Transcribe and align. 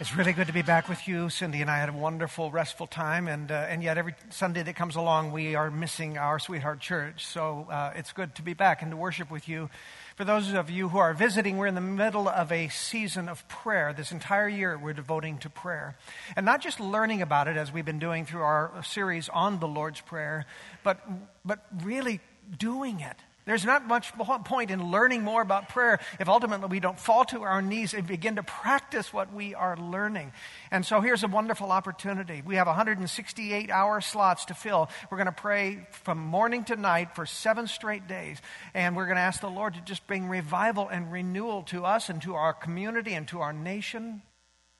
It's 0.00 0.14
really 0.14 0.32
good 0.32 0.46
to 0.46 0.52
be 0.52 0.62
back 0.62 0.88
with 0.88 1.08
you. 1.08 1.28
Cindy 1.28 1.60
and 1.60 1.68
I 1.68 1.78
had 1.78 1.88
a 1.88 1.92
wonderful, 1.92 2.52
restful 2.52 2.86
time, 2.86 3.26
and, 3.26 3.50
uh, 3.50 3.66
and 3.68 3.82
yet 3.82 3.98
every 3.98 4.14
Sunday 4.30 4.62
that 4.62 4.76
comes 4.76 4.94
along, 4.94 5.32
we 5.32 5.56
are 5.56 5.72
missing 5.72 6.16
our 6.16 6.38
sweetheart 6.38 6.78
church. 6.78 7.26
So 7.26 7.66
uh, 7.68 7.94
it's 7.96 8.12
good 8.12 8.32
to 8.36 8.42
be 8.42 8.54
back 8.54 8.80
and 8.80 8.92
to 8.92 8.96
worship 8.96 9.28
with 9.28 9.48
you. 9.48 9.68
For 10.14 10.24
those 10.24 10.52
of 10.52 10.70
you 10.70 10.88
who 10.88 10.98
are 10.98 11.14
visiting, 11.14 11.56
we're 11.56 11.66
in 11.66 11.74
the 11.74 11.80
middle 11.80 12.28
of 12.28 12.52
a 12.52 12.68
season 12.68 13.28
of 13.28 13.46
prayer. 13.48 13.92
This 13.92 14.12
entire 14.12 14.48
year, 14.48 14.78
we're 14.78 14.92
devoting 14.92 15.38
to 15.38 15.50
prayer. 15.50 15.96
And 16.36 16.46
not 16.46 16.60
just 16.60 16.78
learning 16.78 17.20
about 17.20 17.48
it, 17.48 17.56
as 17.56 17.72
we've 17.72 17.84
been 17.84 17.98
doing 17.98 18.24
through 18.24 18.42
our 18.42 18.70
series 18.84 19.28
on 19.28 19.58
the 19.58 19.66
Lord's 19.66 20.00
Prayer, 20.00 20.46
but, 20.84 21.00
but 21.44 21.66
really 21.82 22.20
doing 22.56 23.00
it 23.00 23.16
there's 23.48 23.64
not 23.64 23.86
much 23.86 24.12
point 24.44 24.70
in 24.70 24.90
learning 24.90 25.22
more 25.22 25.42
about 25.42 25.68
prayer 25.70 26.00
if 26.20 26.28
ultimately 26.28 26.68
we 26.68 26.80
don't 26.80 26.98
fall 26.98 27.24
to 27.26 27.42
our 27.42 27.62
knees 27.62 27.94
and 27.94 28.06
begin 28.06 28.36
to 28.36 28.42
practice 28.42 29.12
what 29.12 29.32
we 29.32 29.54
are 29.54 29.76
learning. 29.76 30.32
And 30.70 30.84
so 30.84 31.00
here's 31.00 31.24
a 31.24 31.28
wonderful 31.28 31.72
opportunity. 31.72 32.42
We 32.44 32.56
have 32.56 32.66
168 32.66 33.70
hour 33.70 34.00
slots 34.00 34.46
to 34.46 34.54
fill. 34.54 34.90
We're 35.10 35.18
going 35.18 35.26
to 35.26 35.32
pray 35.32 35.86
from 35.90 36.18
morning 36.18 36.64
to 36.64 36.76
night 36.76 37.14
for 37.14 37.26
seven 37.26 37.66
straight 37.66 38.06
days. 38.06 38.40
And 38.74 38.94
we're 38.94 39.06
going 39.06 39.16
to 39.16 39.22
ask 39.22 39.40
the 39.40 39.48
Lord 39.48 39.74
to 39.74 39.80
just 39.80 40.06
bring 40.06 40.28
revival 40.28 40.88
and 40.88 41.10
renewal 41.10 41.62
to 41.64 41.84
us 41.84 42.08
and 42.08 42.20
to 42.22 42.34
our 42.34 42.52
community 42.52 43.14
and 43.14 43.26
to 43.28 43.40
our 43.40 43.52
nation. 43.52 44.22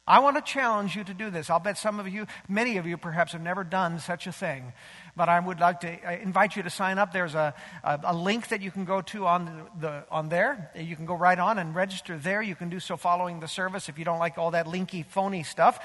I 0.08 0.20
want 0.20 0.36
to 0.36 0.42
challenge 0.42 0.96
you 0.96 1.04
to 1.04 1.12
do 1.12 1.28
this. 1.28 1.50
I'll 1.50 1.60
bet 1.60 1.76
some 1.76 2.00
of 2.00 2.08
you, 2.08 2.26
many 2.48 2.78
of 2.78 2.86
you 2.86 2.96
perhaps, 2.96 3.32
have 3.32 3.42
never 3.42 3.62
done 3.62 3.98
such 3.98 4.26
a 4.26 4.32
thing. 4.32 4.72
But 5.14 5.28
I 5.28 5.38
would 5.38 5.60
like 5.60 5.80
to 5.80 6.22
invite 6.22 6.56
you 6.56 6.62
to 6.62 6.70
sign 6.70 6.96
up. 6.96 7.12
There's 7.12 7.34
a, 7.34 7.52
a, 7.84 8.00
a 8.04 8.14
link 8.14 8.48
that 8.48 8.62
you 8.62 8.70
can 8.70 8.86
go 8.86 9.02
to 9.02 9.26
on, 9.26 9.66
the, 9.78 10.04
on 10.10 10.30
there. 10.30 10.70
You 10.74 10.96
can 10.96 11.04
go 11.04 11.14
right 11.14 11.38
on 11.38 11.58
and 11.58 11.74
register 11.74 12.16
there. 12.16 12.40
You 12.40 12.54
can 12.54 12.70
do 12.70 12.80
so 12.80 12.96
following 12.96 13.40
the 13.40 13.48
service 13.48 13.90
if 13.90 13.98
you 13.98 14.06
don't 14.06 14.18
like 14.18 14.38
all 14.38 14.52
that 14.52 14.66
linky, 14.66 15.04
phony 15.04 15.42
stuff. 15.42 15.78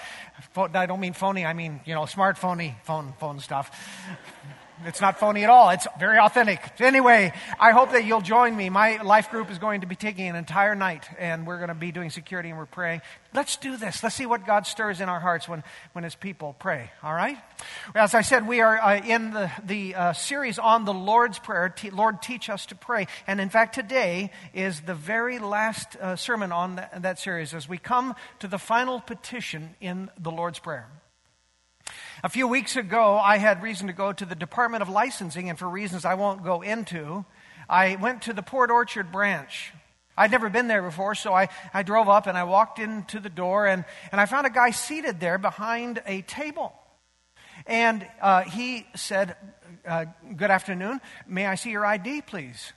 I 0.55 0.85
don't 0.85 1.01
mean 1.01 1.13
phony, 1.13 1.45
I 1.45 1.51
mean, 1.53 1.81
you 1.83 1.93
know, 1.93 2.05
smart, 2.05 2.37
phony, 2.37 2.77
phone, 2.83 3.13
phone 3.19 3.41
stuff. 3.41 3.71
It's 4.85 5.01
not 5.01 5.19
phony 5.19 5.43
at 5.43 5.49
all. 5.49 5.69
It's 5.69 5.87
very 5.99 6.17
authentic. 6.17 6.59
Anyway, 6.79 7.33
I 7.59 7.71
hope 7.71 7.91
that 7.91 8.05
you'll 8.05 8.21
join 8.21 8.55
me. 8.55 8.69
My 8.69 9.01
life 9.01 9.29
group 9.29 9.49
is 9.49 9.57
going 9.57 9.81
to 9.81 9.87
be 9.87 9.95
taking 9.95 10.27
an 10.27 10.35
entire 10.35 10.75
night, 10.75 11.07
and 11.17 11.47
we're 11.47 11.57
going 11.57 11.69
to 11.69 11.75
be 11.75 11.91
doing 11.91 12.09
security 12.09 12.49
and 12.49 12.57
we're 12.57 12.65
praying. 12.65 13.01
Let's 13.33 13.57
do 13.57 13.77
this. 13.77 14.03
Let's 14.03 14.15
see 14.15 14.25
what 14.25 14.45
God 14.45 14.67
stirs 14.67 15.01
in 15.01 15.09
our 15.09 15.19
hearts 15.19 15.47
when, 15.47 15.63
when 15.93 16.03
His 16.03 16.15
people 16.15 16.55
pray. 16.59 16.91
All 17.01 17.13
right? 17.13 17.37
As 17.95 18.13
I 18.13 18.21
said, 18.21 18.47
we 18.47 18.61
are 18.61 18.79
uh, 18.79 19.01
in 19.01 19.31
the, 19.31 19.51
the 19.65 19.95
uh, 19.95 20.13
series 20.13 20.59
on 20.59 20.85
the 20.85 20.93
Lord's 20.93 21.39
Prayer. 21.39 21.73
Lord, 21.91 22.21
teach 22.21 22.49
us 22.49 22.65
to 22.67 22.75
pray. 22.75 23.07
And 23.25 23.41
in 23.41 23.49
fact, 23.49 23.75
today 23.75 24.31
is 24.53 24.81
the 24.81 24.95
very 24.95 25.39
last 25.39 25.95
uh, 25.95 26.15
sermon 26.15 26.51
on 26.51 26.75
that, 26.75 27.01
that 27.01 27.19
series 27.19 27.53
as 27.53 27.67
we 27.67 27.77
come 27.77 28.15
to 28.39 28.47
the 28.47 28.59
final 28.59 28.99
petition 28.99 29.75
in 29.81 30.09
the 30.19 30.31
Lord's 30.31 30.59
Prayer. 30.59 30.87
A 32.25 32.29
few 32.29 32.47
weeks 32.47 32.77
ago, 32.77 33.17
I 33.17 33.37
had 33.37 33.61
reason 33.61 33.87
to 33.87 33.93
go 33.93 34.13
to 34.13 34.23
the 34.25 34.33
Department 34.33 34.81
of 34.81 34.87
Licensing, 34.87 35.49
and 35.49 35.59
for 35.59 35.67
reasons 35.67 36.05
I 36.05 36.13
won't 36.13 36.41
go 36.41 36.61
into, 36.61 37.25
I 37.67 37.97
went 37.97 38.21
to 38.21 38.33
the 38.33 38.41
Port 38.41 38.71
Orchard 38.71 39.11
branch. 39.11 39.73
I'd 40.17 40.31
never 40.31 40.49
been 40.49 40.69
there 40.69 40.81
before, 40.81 41.15
so 41.15 41.33
I, 41.33 41.49
I 41.73 41.83
drove 41.83 42.07
up 42.07 42.25
and 42.25 42.37
I 42.37 42.45
walked 42.45 42.79
into 42.79 43.19
the 43.19 43.29
door, 43.29 43.67
and, 43.67 43.83
and 44.09 44.21
I 44.21 44.25
found 44.25 44.47
a 44.47 44.49
guy 44.49 44.71
seated 44.71 45.19
there 45.19 45.37
behind 45.37 46.01
a 46.05 46.21
table. 46.21 46.73
And 47.67 48.07
uh, 48.21 48.43
he 48.43 48.87
said, 48.95 49.35
uh, 49.85 50.05
Good 50.37 50.49
afternoon. 50.49 51.01
May 51.27 51.45
I 51.45 51.55
see 51.55 51.71
your 51.71 51.85
ID, 51.85 52.21
please? 52.21 52.71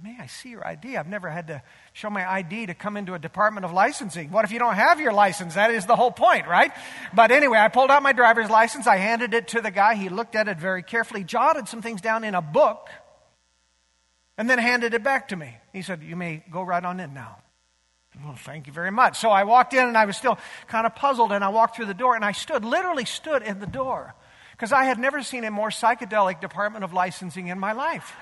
May 0.00 0.18
I 0.20 0.26
see 0.28 0.50
your 0.50 0.64
ID? 0.64 0.96
I've 0.96 1.08
never 1.08 1.30
had 1.30 1.48
to 1.48 1.62
show 1.96 2.10
my 2.10 2.30
ID 2.30 2.66
to 2.66 2.74
come 2.74 2.98
into 2.98 3.14
a 3.14 3.18
department 3.18 3.64
of 3.64 3.72
licensing. 3.72 4.30
What 4.30 4.44
if 4.44 4.52
you 4.52 4.58
don't 4.58 4.74
have 4.74 5.00
your 5.00 5.14
license? 5.14 5.54
That 5.54 5.70
is 5.70 5.86
the 5.86 5.96
whole 5.96 6.10
point, 6.10 6.46
right? 6.46 6.70
But 7.14 7.30
anyway, 7.30 7.56
I 7.56 7.68
pulled 7.68 7.90
out 7.90 8.02
my 8.02 8.12
driver's 8.12 8.50
license. 8.50 8.86
I 8.86 8.98
handed 8.98 9.32
it 9.32 9.48
to 9.48 9.62
the 9.62 9.70
guy. 9.70 9.94
He 9.94 10.10
looked 10.10 10.36
at 10.36 10.46
it 10.46 10.58
very 10.58 10.82
carefully, 10.82 11.24
jotted 11.24 11.68
some 11.68 11.80
things 11.80 12.02
down 12.02 12.22
in 12.22 12.34
a 12.34 12.42
book, 12.42 12.90
and 14.36 14.48
then 14.50 14.58
handed 14.58 14.92
it 14.92 15.02
back 15.02 15.28
to 15.28 15.36
me. 15.36 15.56
He 15.72 15.80
said, 15.80 16.02
You 16.02 16.16
may 16.16 16.44
go 16.50 16.62
right 16.62 16.84
on 16.84 17.00
in 17.00 17.14
now. 17.14 17.38
Well, 18.22 18.36
thank 18.36 18.66
you 18.66 18.74
very 18.74 18.90
much. 18.90 19.18
So 19.18 19.30
I 19.30 19.44
walked 19.44 19.72
in 19.72 19.82
and 19.82 19.96
I 19.96 20.04
was 20.04 20.18
still 20.18 20.38
kind 20.68 20.84
of 20.84 20.94
puzzled 20.94 21.32
and 21.32 21.42
I 21.42 21.48
walked 21.48 21.76
through 21.76 21.86
the 21.86 21.94
door 21.94 22.14
and 22.14 22.26
I 22.26 22.32
stood, 22.32 22.62
literally 22.62 23.06
stood 23.06 23.42
in 23.42 23.58
the 23.58 23.66
door 23.66 24.14
because 24.50 24.70
I 24.70 24.84
had 24.84 24.98
never 24.98 25.22
seen 25.22 25.44
a 25.44 25.50
more 25.50 25.70
psychedelic 25.70 26.42
department 26.42 26.84
of 26.84 26.92
licensing 26.92 27.46
in 27.46 27.58
my 27.58 27.72
life. 27.72 28.14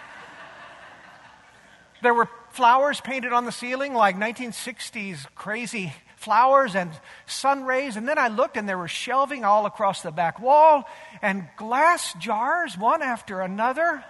There 2.02 2.14
were 2.14 2.28
flowers 2.54 3.00
painted 3.00 3.32
on 3.32 3.44
the 3.44 3.53
ceiling, 3.53 3.94
like 3.94 4.16
1960s 4.16 5.26
crazy 5.34 5.92
flowers 6.16 6.76
and 6.76 6.91
sun 7.26 7.65
rays. 7.65 7.97
And 7.97 8.09
then 8.09 8.16
I 8.16 8.28
looked, 8.28 8.56
and 8.56 8.69
there 8.69 8.78
was 8.78 8.91
shelving 8.91 9.44
all 9.44 9.66
across 9.66 10.03
the 10.03 10.12
back 10.12 10.41
wall 10.41 10.84
and 11.20 11.48
glass 11.56 12.14
jars, 12.14 12.78
one 12.78 13.03
after 13.03 13.41
another. 13.41 14.04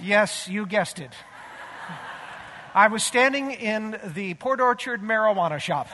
Yes, 0.00 0.48
you 0.48 0.66
guessed 0.66 0.98
it. 0.98 1.12
I 2.76 2.88
was 2.88 3.04
standing 3.04 3.52
in 3.52 4.00
the 4.04 4.34
Port 4.34 4.60
Orchard 4.60 5.00
marijuana 5.00 5.60
shop. 5.60 5.86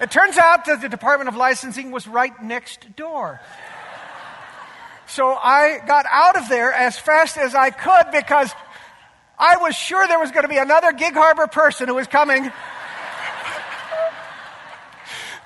It 0.00 0.12
turns 0.12 0.38
out 0.38 0.66
that 0.66 0.80
the 0.80 0.88
Department 0.88 1.28
of 1.28 1.34
Licensing 1.34 1.90
was 1.90 2.06
right 2.06 2.40
next 2.40 2.94
door. 2.94 3.40
So 5.08 5.32
I 5.32 5.80
got 5.88 6.06
out 6.08 6.36
of 6.36 6.48
there 6.48 6.72
as 6.72 6.96
fast 6.96 7.36
as 7.36 7.56
I 7.56 7.70
could 7.70 8.12
because 8.12 8.52
I 9.36 9.56
was 9.56 9.74
sure 9.74 10.06
there 10.06 10.20
was 10.20 10.30
going 10.30 10.44
to 10.44 10.48
be 10.48 10.58
another 10.58 10.92
Gig 10.92 11.14
Harbor 11.14 11.48
person 11.48 11.88
who 11.88 11.94
was 11.94 12.06
coming 12.06 12.52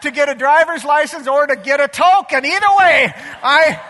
to 0.02 0.10
get 0.10 0.28
a 0.28 0.34
driver's 0.34 0.84
license 0.84 1.26
or 1.26 1.46
to 1.46 1.56
get 1.56 1.80
a 1.80 1.88
token. 1.88 2.44
Either 2.44 2.66
way, 2.78 3.12
I, 3.42 3.80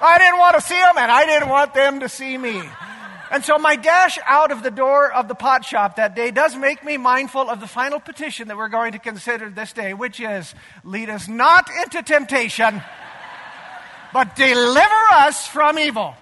I 0.00 0.18
didn't 0.18 0.38
want 0.38 0.56
to 0.56 0.62
see 0.62 0.78
them 0.78 0.98
and 0.98 1.10
I 1.10 1.26
didn't 1.26 1.48
want 1.48 1.74
them 1.74 2.00
to 2.00 2.08
see 2.08 2.36
me. 2.36 2.62
And 3.30 3.44
so 3.44 3.58
my 3.58 3.74
dash 3.74 4.18
out 4.24 4.52
of 4.52 4.62
the 4.62 4.70
door 4.70 5.12
of 5.12 5.26
the 5.26 5.34
pot 5.34 5.64
shop 5.64 5.96
that 5.96 6.14
day 6.14 6.30
does 6.30 6.54
make 6.54 6.84
me 6.84 6.96
mindful 6.96 7.50
of 7.50 7.60
the 7.60 7.66
final 7.66 7.98
petition 7.98 8.48
that 8.48 8.56
we're 8.56 8.68
going 8.68 8.92
to 8.92 9.00
consider 9.00 9.50
this 9.50 9.72
day, 9.72 9.94
which 9.94 10.20
is 10.20 10.54
lead 10.84 11.10
us 11.10 11.26
not 11.26 11.68
into 11.84 12.02
temptation, 12.02 12.80
but 14.12 14.36
deliver 14.36 15.04
us 15.12 15.46
from 15.46 15.78
evil. 15.78 16.14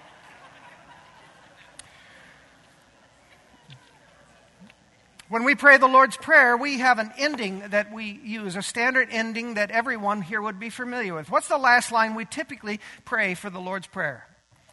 When 5.35 5.43
we 5.43 5.55
pray 5.55 5.75
the 5.77 5.85
Lord's 5.85 6.15
Prayer, 6.15 6.55
we 6.55 6.79
have 6.79 6.97
an 6.97 7.11
ending 7.17 7.59
that 7.71 7.91
we 7.91 8.21
use, 8.23 8.55
a 8.55 8.61
standard 8.61 9.09
ending 9.11 9.55
that 9.55 9.69
everyone 9.69 10.21
here 10.21 10.41
would 10.41 10.61
be 10.61 10.69
familiar 10.69 11.13
with. 11.13 11.29
What's 11.29 11.49
the 11.49 11.57
last 11.57 11.91
line 11.91 12.15
we 12.15 12.23
typically 12.23 12.79
pray 13.03 13.33
for 13.33 13.49
the 13.49 13.59
Lord's 13.59 13.85
Prayer? 13.85 14.25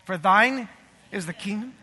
For 0.05 0.17
thine 0.17 0.69
is 1.11 1.27
the 1.27 1.33
kingdom. 1.33 1.75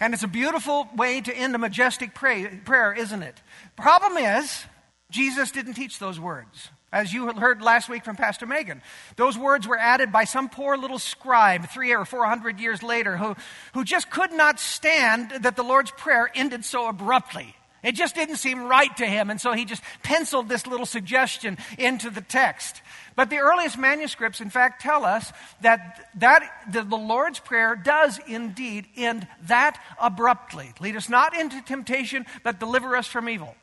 And 0.00 0.12
it's 0.12 0.24
a 0.24 0.26
beautiful 0.28 0.88
way 0.96 1.20
to 1.20 1.32
end 1.32 1.54
a 1.54 1.58
majestic 1.58 2.14
pray, 2.14 2.46
prayer, 2.64 2.92
isn't 2.92 3.22
it? 3.22 3.40
Problem 3.76 4.16
is, 4.16 4.64
Jesus 5.12 5.52
didn't 5.52 5.74
teach 5.74 6.00
those 6.00 6.18
words 6.18 6.68
as 6.94 7.12
you 7.12 7.30
heard 7.32 7.60
last 7.60 7.88
week 7.88 8.04
from 8.04 8.14
Pastor 8.14 8.46
Megan. 8.46 8.80
Those 9.16 9.36
words 9.36 9.66
were 9.66 9.78
added 9.78 10.12
by 10.12 10.24
some 10.24 10.48
poor 10.48 10.76
little 10.76 11.00
scribe 11.00 11.68
three 11.68 11.92
or 11.92 12.04
four 12.04 12.24
hundred 12.24 12.60
years 12.60 12.82
later 12.82 13.16
who, 13.16 13.34
who 13.74 13.84
just 13.84 14.10
could 14.10 14.32
not 14.32 14.60
stand 14.60 15.42
that 15.42 15.56
the 15.56 15.64
Lord's 15.64 15.90
Prayer 15.90 16.30
ended 16.34 16.64
so 16.64 16.88
abruptly. 16.88 17.56
It 17.82 17.96
just 17.96 18.14
didn't 18.14 18.36
seem 18.36 18.64
right 18.64 18.96
to 18.96 19.04
him, 19.04 19.28
and 19.28 19.38
so 19.38 19.52
he 19.52 19.66
just 19.66 19.82
penciled 20.02 20.48
this 20.48 20.66
little 20.66 20.86
suggestion 20.86 21.58
into 21.76 22.08
the 22.08 22.22
text. 22.22 22.80
But 23.14 23.28
the 23.28 23.38
earliest 23.38 23.76
manuscripts, 23.76 24.40
in 24.40 24.48
fact, 24.48 24.80
tell 24.80 25.04
us 25.04 25.32
that, 25.60 26.08
that 26.20 26.50
the, 26.72 26.82
the 26.82 26.96
Lord's 26.96 27.40
Prayer 27.40 27.76
does 27.76 28.18
indeed 28.26 28.86
end 28.96 29.26
that 29.48 29.78
abruptly. 30.00 30.72
Lead 30.80 30.96
us 30.96 31.10
not 31.10 31.36
into 31.36 31.60
temptation, 31.60 32.24
but 32.42 32.58
deliver 32.58 32.96
us 32.96 33.06
from 33.06 33.28
evil. 33.28 33.54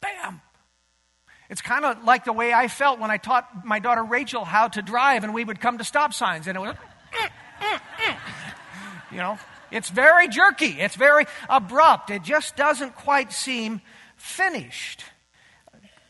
Bam! 0.00 0.40
It's 1.54 1.62
kind 1.62 1.84
of 1.84 2.02
like 2.02 2.24
the 2.24 2.32
way 2.32 2.52
I 2.52 2.66
felt 2.66 2.98
when 2.98 3.12
I 3.12 3.16
taught 3.16 3.64
my 3.64 3.78
daughter 3.78 4.02
Rachel 4.02 4.44
how 4.44 4.66
to 4.66 4.82
drive, 4.82 5.22
and 5.22 5.32
we 5.32 5.44
would 5.44 5.60
come 5.60 5.78
to 5.78 5.84
stop 5.84 6.12
signs, 6.12 6.48
and 6.48 6.56
it 6.56 6.60
was, 6.60 6.74
you 9.12 9.18
know, 9.18 9.38
it's 9.70 9.88
very 9.88 10.26
jerky, 10.26 10.80
it's 10.80 10.96
very 10.96 11.26
abrupt, 11.48 12.10
it 12.10 12.24
just 12.24 12.56
doesn't 12.56 12.96
quite 12.96 13.32
seem 13.32 13.82
finished. 14.16 15.04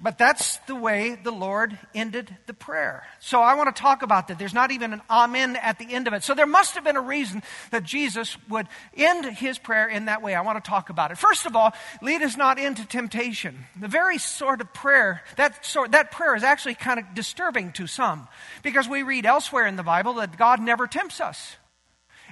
But 0.00 0.18
that's 0.18 0.58
the 0.66 0.74
way 0.74 1.16
the 1.22 1.30
Lord 1.30 1.78
ended 1.94 2.36
the 2.46 2.52
prayer. 2.52 3.06
So 3.20 3.40
I 3.40 3.54
want 3.54 3.74
to 3.74 3.80
talk 3.80 4.02
about 4.02 4.28
that. 4.28 4.38
There's 4.38 4.52
not 4.52 4.72
even 4.72 4.92
an 4.92 5.02
amen 5.08 5.56
at 5.56 5.78
the 5.78 5.94
end 5.94 6.08
of 6.08 6.12
it. 6.12 6.24
So 6.24 6.34
there 6.34 6.46
must 6.46 6.74
have 6.74 6.82
been 6.82 6.96
a 6.96 7.00
reason 7.00 7.42
that 7.70 7.84
Jesus 7.84 8.36
would 8.48 8.66
end 8.96 9.24
his 9.24 9.56
prayer 9.56 9.88
in 9.88 10.06
that 10.06 10.20
way. 10.20 10.34
I 10.34 10.40
want 10.40 10.62
to 10.62 10.68
talk 10.68 10.90
about 10.90 11.12
it. 11.12 11.18
First 11.18 11.46
of 11.46 11.54
all, 11.54 11.72
lead 12.02 12.22
us 12.22 12.36
not 12.36 12.58
into 12.58 12.84
temptation. 12.84 13.66
The 13.80 13.88
very 13.88 14.18
sort 14.18 14.60
of 14.60 14.72
prayer, 14.74 15.22
that 15.36 15.64
sort, 15.64 15.92
that 15.92 16.10
prayer 16.10 16.34
is 16.34 16.42
actually 16.42 16.74
kind 16.74 16.98
of 16.98 17.06
disturbing 17.14 17.72
to 17.72 17.86
some 17.86 18.26
because 18.64 18.88
we 18.88 19.04
read 19.04 19.24
elsewhere 19.24 19.66
in 19.66 19.76
the 19.76 19.82
Bible 19.84 20.14
that 20.14 20.36
God 20.36 20.60
never 20.60 20.88
tempts 20.88 21.20
us. 21.20 21.56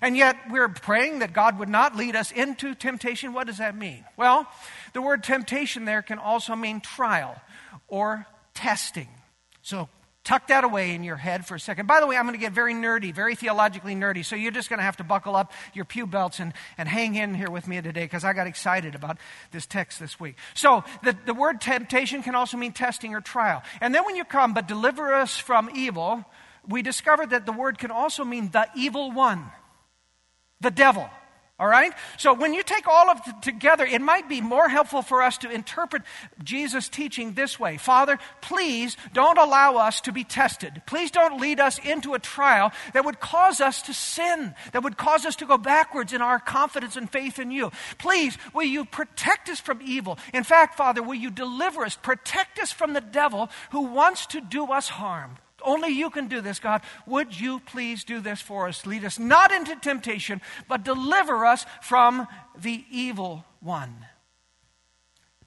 And 0.02 0.16
yet 0.16 0.36
we're 0.50 0.68
praying 0.68 1.20
that 1.20 1.32
God 1.32 1.58
would 1.60 1.68
not 1.68 1.96
lead 1.96 2.16
us 2.16 2.32
into 2.32 2.74
temptation. 2.74 3.32
What 3.32 3.46
does 3.46 3.58
that 3.58 3.76
mean? 3.76 4.04
Well, 4.16 4.46
the 4.92 5.00
word 5.00 5.22
temptation 5.22 5.84
there 5.84 6.02
can 6.02 6.18
also 6.18 6.56
mean 6.56 6.80
trial 6.80 7.40
or 7.86 8.26
testing. 8.52 9.08
So 9.62 9.88
tuck 10.24 10.48
that 10.48 10.64
away 10.64 10.94
in 10.94 11.04
your 11.04 11.16
head 11.16 11.46
for 11.46 11.54
a 11.54 11.60
second. 11.60 11.86
By 11.86 12.00
the 12.00 12.08
way, 12.08 12.16
I'm 12.16 12.24
going 12.24 12.34
to 12.34 12.40
get 12.40 12.52
very 12.52 12.74
nerdy, 12.74 13.14
very 13.14 13.36
theologically 13.36 13.94
nerdy. 13.94 14.24
So 14.24 14.34
you're 14.34 14.50
just 14.50 14.68
going 14.68 14.78
to 14.78 14.84
have 14.84 14.96
to 14.96 15.04
buckle 15.04 15.36
up 15.36 15.52
your 15.72 15.84
pew 15.84 16.06
belts 16.06 16.40
and, 16.40 16.52
and 16.76 16.88
hang 16.88 17.14
in 17.14 17.34
here 17.34 17.50
with 17.50 17.68
me 17.68 17.80
today 17.80 18.04
because 18.04 18.24
I 18.24 18.32
got 18.32 18.48
excited 18.48 18.96
about 18.96 19.18
this 19.52 19.66
text 19.66 20.00
this 20.00 20.18
week. 20.18 20.36
So 20.54 20.82
the, 21.04 21.16
the 21.26 21.34
word 21.34 21.60
temptation 21.60 22.24
can 22.24 22.34
also 22.34 22.56
mean 22.56 22.72
testing 22.72 23.14
or 23.14 23.20
trial. 23.20 23.62
And 23.80 23.94
then 23.94 24.04
when 24.04 24.16
you 24.16 24.24
come, 24.24 24.52
but 24.52 24.66
deliver 24.66 25.14
us 25.14 25.36
from 25.38 25.70
evil, 25.74 26.24
we 26.66 26.82
discovered 26.82 27.30
that 27.30 27.46
the 27.46 27.52
word 27.52 27.78
can 27.78 27.90
also 27.90 28.24
mean 28.24 28.50
the 28.50 28.66
evil 28.76 29.10
one, 29.10 29.50
the 30.62 30.70
devil. 30.70 31.08
All 31.62 31.68
right? 31.68 31.92
So 32.16 32.34
when 32.34 32.54
you 32.54 32.64
take 32.64 32.88
all 32.88 33.08
of 33.08 33.20
it 33.24 33.40
together, 33.40 33.84
it 33.84 34.00
might 34.00 34.28
be 34.28 34.40
more 34.40 34.68
helpful 34.68 35.00
for 35.00 35.22
us 35.22 35.38
to 35.38 35.50
interpret 35.50 36.02
Jesus' 36.42 36.88
teaching 36.88 37.34
this 37.34 37.60
way 37.60 37.76
Father, 37.76 38.18
please 38.40 38.96
don't 39.12 39.38
allow 39.38 39.76
us 39.76 40.00
to 40.00 40.12
be 40.12 40.24
tested. 40.24 40.82
Please 40.86 41.12
don't 41.12 41.40
lead 41.40 41.60
us 41.60 41.78
into 41.78 42.14
a 42.14 42.18
trial 42.18 42.72
that 42.94 43.04
would 43.04 43.20
cause 43.20 43.60
us 43.60 43.82
to 43.82 43.94
sin, 43.94 44.56
that 44.72 44.82
would 44.82 44.96
cause 44.96 45.24
us 45.24 45.36
to 45.36 45.46
go 45.46 45.56
backwards 45.56 46.12
in 46.12 46.20
our 46.20 46.40
confidence 46.40 46.96
and 46.96 47.08
faith 47.08 47.38
in 47.38 47.52
you. 47.52 47.70
Please, 47.98 48.36
will 48.52 48.64
you 48.64 48.84
protect 48.84 49.48
us 49.48 49.60
from 49.60 49.78
evil? 49.84 50.18
In 50.34 50.42
fact, 50.42 50.76
Father, 50.76 51.00
will 51.00 51.14
you 51.14 51.30
deliver 51.30 51.84
us, 51.84 51.94
protect 51.94 52.58
us 52.58 52.72
from 52.72 52.92
the 52.92 53.00
devil 53.00 53.50
who 53.70 53.82
wants 53.82 54.26
to 54.26 54.40
do 54.40 54.66
us 54.72 54.88
harm? 54.88 55.36
Only 55.64 55.90
you 55.90 56.10
can 56.10 56.28
do 56.28 56.40
this, 56.40 56.58
God. 56.58 56.82
Would 57.06 57.38
you 57.38 57.60
please 57.60 58.04
do 58.04 58.20
this 58.20 58.40
for 58.40 58.68
us? 58.68 58.86
Lead 58.86 59.04
us 59.04 59.18
not 59.18 59.52
into 59.52 59.76
temptation, 59.76 60.40
but 60.68 60.84
deliver 60.84 61.44
us 61.44 61.66
from 61.80 62.26
the 62.58 62.84
evil 62.90 63.44
one. 63.60 64.06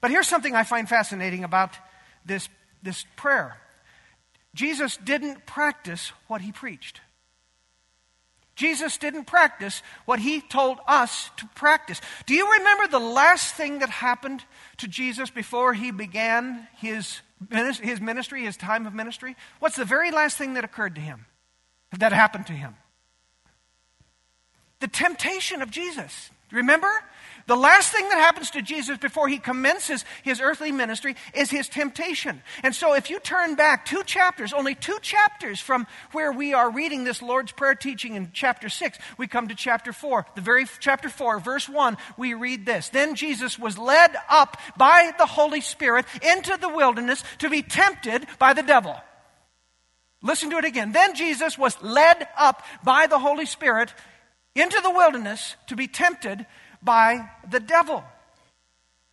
But 0.00 0.10
here's 0.10 0.28
something 0.28 0.54
I 0.54 0.64
find 0.64 0.88
fascinating 0.88 1.44
about 1.44 1.70
this, 2.24 2.48
this 2.82 3.04
prayer 3.16 3.58
Jesus 4.54 4.96
didn't 4.96 5.46
practice 5.46 6.12
what 6.28 6.40
he 6.40 6.52
preached. 6.52 7.00
Jesus 8.56 8.96
didn't 8.96 9.26
practice 9.26 9.82
what 10.06 10.18
he 10.18 10.40
told 10.40 10.78
us 10.88 11.30
to 11.36 11.46
practice. 11.54 12.00
Do 12.24 12.34
you 12.34 12.50
remember 12.50 12.88
the 12.88 12.98
last 12.98 13.54
thing 13.54 13.80
that 13.80 13.90
happened 13.90 14.42
to 14.78 14.88
Jesus 14.88 15.28
before 15.28 15.74
he 15.74 15.90
began 15.90 16.66
his 16.78 17.20
his 17.50 18.00
ministry, 18.00 18.44
his 18.44 18.56
time 18.56 18.86
of 18.86 18.94
ministry, 18.94 19.36
what's 19.58 19.76
the 19.76 19.84
very 19.84 20.10
last 20.10 20.36
thing 20.38 20.54
that 20.54 20.64
occurred 20.64 20.94
to 20.94 21.00
him, 21.00 21.26
that 21.96 22.12
happened 22.12 22.46
to 22.46 22.52
him? 22.52 22.74
The 24.80 24.88
temptation 24.88 25.62
of 25.62 25.70
Jesus. 25.70 26.30
Remember? 26.50 26.90
The 27.46 27.56
last 27.56 27.92
thing 27.92 28.08
that 28.08 28.18
happens 28.18 28.50
to 28.50 28.62
Jesus 28.62 28.98
before 28.98 29.28
he 29.28 29.38
commences 29.38 30.04
his 30.24 30.40
earthly 30.40 30.72
ministry 30.72 31.14
is 31.32 31.48
his 31.48 31.68
temptation. 31.68 32.42
And 32.64 32.74
so 32.74 32.94
if 32.94 33.08
you 33.08 33.20
turn 33.20 33.54
back 33.54 33.84
two 33.84 34.02
chapters, 34.02 34.52
only 34.52 34.74
two 34.74 34.98
chapters 35.00 35.60
from 35.60 35.86
where 36.10 36.32
we 36.32 36.54
are 36.54 36.70
reading 36.70 37.04
this 37.04 37.22
Lord's 37.22 37.52
Prayer 37.52 37.76
teaching 37.76 38.16
in 38.16 38.30
chapter 38.32 38.68
6, 38.68 38.98
we 39.16 39.28
come 39.28 39.46
to 39.46 39.54
chapter 39.54 39.92
4. 39.92 40.26
The 40.34 40.40
very 40.40 40.66
chapter 40.80 41.08
4, 41.08 41.38
verse 41.38 41.68
1, 41.68 41.96
we 42.16 42.34
read 42.34 42.66
this. 42.66 42.88
Then 42.88 43.14
Jesus 43.14 43.56
was 43.56 43.78
led 43.78 44.16
up 44.28 44.56
by 44.76 45.12
the 45.16 45.26
Holy 45.26 45.60
Spirit 45.60 46.04
into 46.22 46.56
the 46.60 46.68
wilderness 46.68 47.22
to 47.38 47.48
be 47.48 47.62
tempted 47.62 48.26
by 48.40 48.54
the 48.54 48.64
devil. 48.64 48.96
Listen 50.20 50.50
to 50.50 50.58
it 50.58 50.64
again. 50.64 50.90
Then 50.90 51.14
Jesus 51.14 51.56
was 51.56 51.80
led 51.80 52.26
up 52.36 52.64
by 52.82 53.06
the 53.06 53.20
Holy 53.20 53.46
Spirit 53.46 53.94
into 54.56 54.80
the 54.82 54.90
wilderness 54.90 55.54
to 55.68 55.76
be 55.76 55.86
tempted 55.86 56.44
by 56.86 57.28
the 57.50 57.60
devil. 57.60 58.02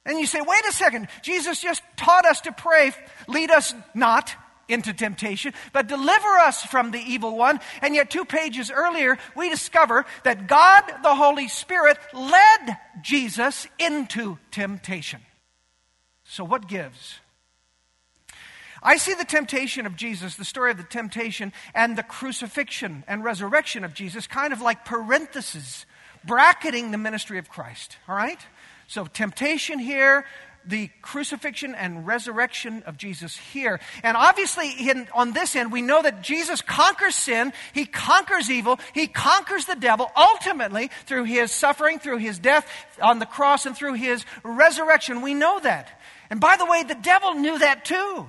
And 0.05 0.17
you 0.17 0.25
say, 0.25 0.39
wait 0.39 0.65
a 0.67 0.71
second, 0.71 1.09
Jesus 1.21 1.61
just 1.61 1.83
taught 1.97 2.25
us 2.25 2.41
to 2.41 2.53
pray, 2.53 2.93
lead 3.27 3.51
us 3.51 3.73
not 3.93 4.33
into 4.69 4.93
temptation, 4.93 5.53
but 5.73 5.87
deliver 5.87 6.37
us 6.39 6.63
from 6.63 6.91
the 6.91 6.99
evil 6.99 7.35
one. 7.35 7.59
And 7.81 7.95
yet, 7.95 8.09
two 8.09 8.25
pages 8.25 8.71
earlier, 8.71 9.17
we 9.35 9.49
discover 9.49 10.05
that 10.23 10.47
God, 10.47 10.83
the 11.03 11.15
Holy 11.15 11.47
Spirit, 11.47 11.97
led 12.13 12.77
Jesus 13.01 13.67
into 13.77 14.37
temptation. 14.51 15.21
So, 16.23 16.43
what 16.43 16.67
gives? 16.67 17.19
I 18.81 18.97
see 18.97 19.13
the 19.13 19.23
temptation 19.23 19.85
of 19.85 19.95
Jesus, 19.95 20.35
the 20.35 20.43
story 20.43 20.71
of 20.71 20.77
the 20.77 20.83
temptation, 20.83 21.53
and 21.73 21.97
the 21.97 22.03
crucifixion 22.03 23.03
and 23.07 23.23
resurrection 23.23 23.85
of 23.85 23.93
Jesus 23.93 24.27
kind 24.27 24.51
of 24.51 24.61
like 24.61 24.83
parentheses 24.83 25.85
bracketing 26.25 26.91
the 26.91 26.97
ministry 26.97 27.37
of 27.37 27.49
Christ. 27.49 27.97
All 28.07 28.15
right? 28.15 28.39
So, 28.87 29.05
temptation 29.05 29.79
here, 29.79 30.25
the 30.65 30.89
crucifixion 31.01 31.75
and 31.75 32.07
resurrection 32.07 32.83
of 32.85 32.97
Jesus 32.97 33.35
here. 33.35 33.79
And 34.03 34.15
obviously, 34.15 34.71
in, 34.71 35.07
on 35.13 35.33
this 35.33 35.55
end, 35.55 35.71
we 35.71 35.81
know 35.81 36.01
that 36.01 36.21
Jesus 36.21 36.61
conquers 36.61 37.15
sin, 37.15 37.53
he 37.73 37.85
conquers 37.85 38.49
evil, 38.49 38.79
he 38.93 39.07
conquers 39.07 39.65
the 39.65 39.75
devil 39.75 40.11
ultimately 40.15 40.89
through 41.05 41.25
his 41.25 41.51
suffering, 41.51 41.99
through 41.99 42.17
his 42.17 42.39
death 42.39 42.67
on 43.01 43.19
the 43.19 43.25
cross, 43.25 43.65
and 43.65 43.75
through 43.75 43.93
his 43.93 44.25
resurrection. 44.43 45.21
We 45.21 45.33
know 45.33 45.59
that. 45.59 45.99
And 46.29 46.39
by 46.39 46.57
the 46.57 46.65
way, 46.65 46.83
the 46.83 46.95
devil 46.95 47.33
knew 47.33 47.59
that 47.59 47.85
too. 47.85 48.27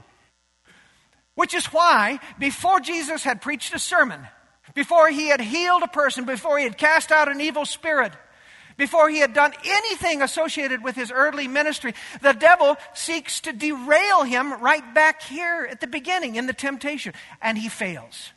Which 1.34 1.54
is 1.54 1.66
why, 1.66 2.20
before 2.38 2.80
Jesus 2.80 3.24
had 3.24 3.42
preached 3.42 3.74
a 3.74 3.78
sermon, 3.78 4.20
before 4.74 5.08
he 5.08 5.28
had 5.28 5.40
healed 5.40 5.82
a 5.82 5.88
person, 5.88 6.24
before 6.24 6.58
he 6.58 6.64
had 6.64 6.76
cast 6.76 7.10
out 7.10 7.28
an 7.28 7.40
evil 7.40 7.64
spirit, 7.64 8.12
before 8.76 9.08
he 9.08 9.18
had 9.18 9.32
done 9.32 9.52
anything 9.64 10.20
associated 10.20 10.82
with 10.82 10.96
his 10.96 11.12
earthly 11.14 11.46
ministry, 11.46 11.94
the 12.22 12.32
devil 12.32 12.76
seeks 12.92 13.40
to 13.42 13.52
derail 13.52 14.24
him 14.24 14.60
right 14.60 14.94
back 14.94 15.22
here 15.22 15.66
at 15.70 15.80
the 15.80 15.86
beginning 15.86 16.34
in 16.36 16.46
the 16.46 16.52
temptation, 16.52 17.14
and 17.40 17.56
he 17.56 17.68
fails. 17.68 18.32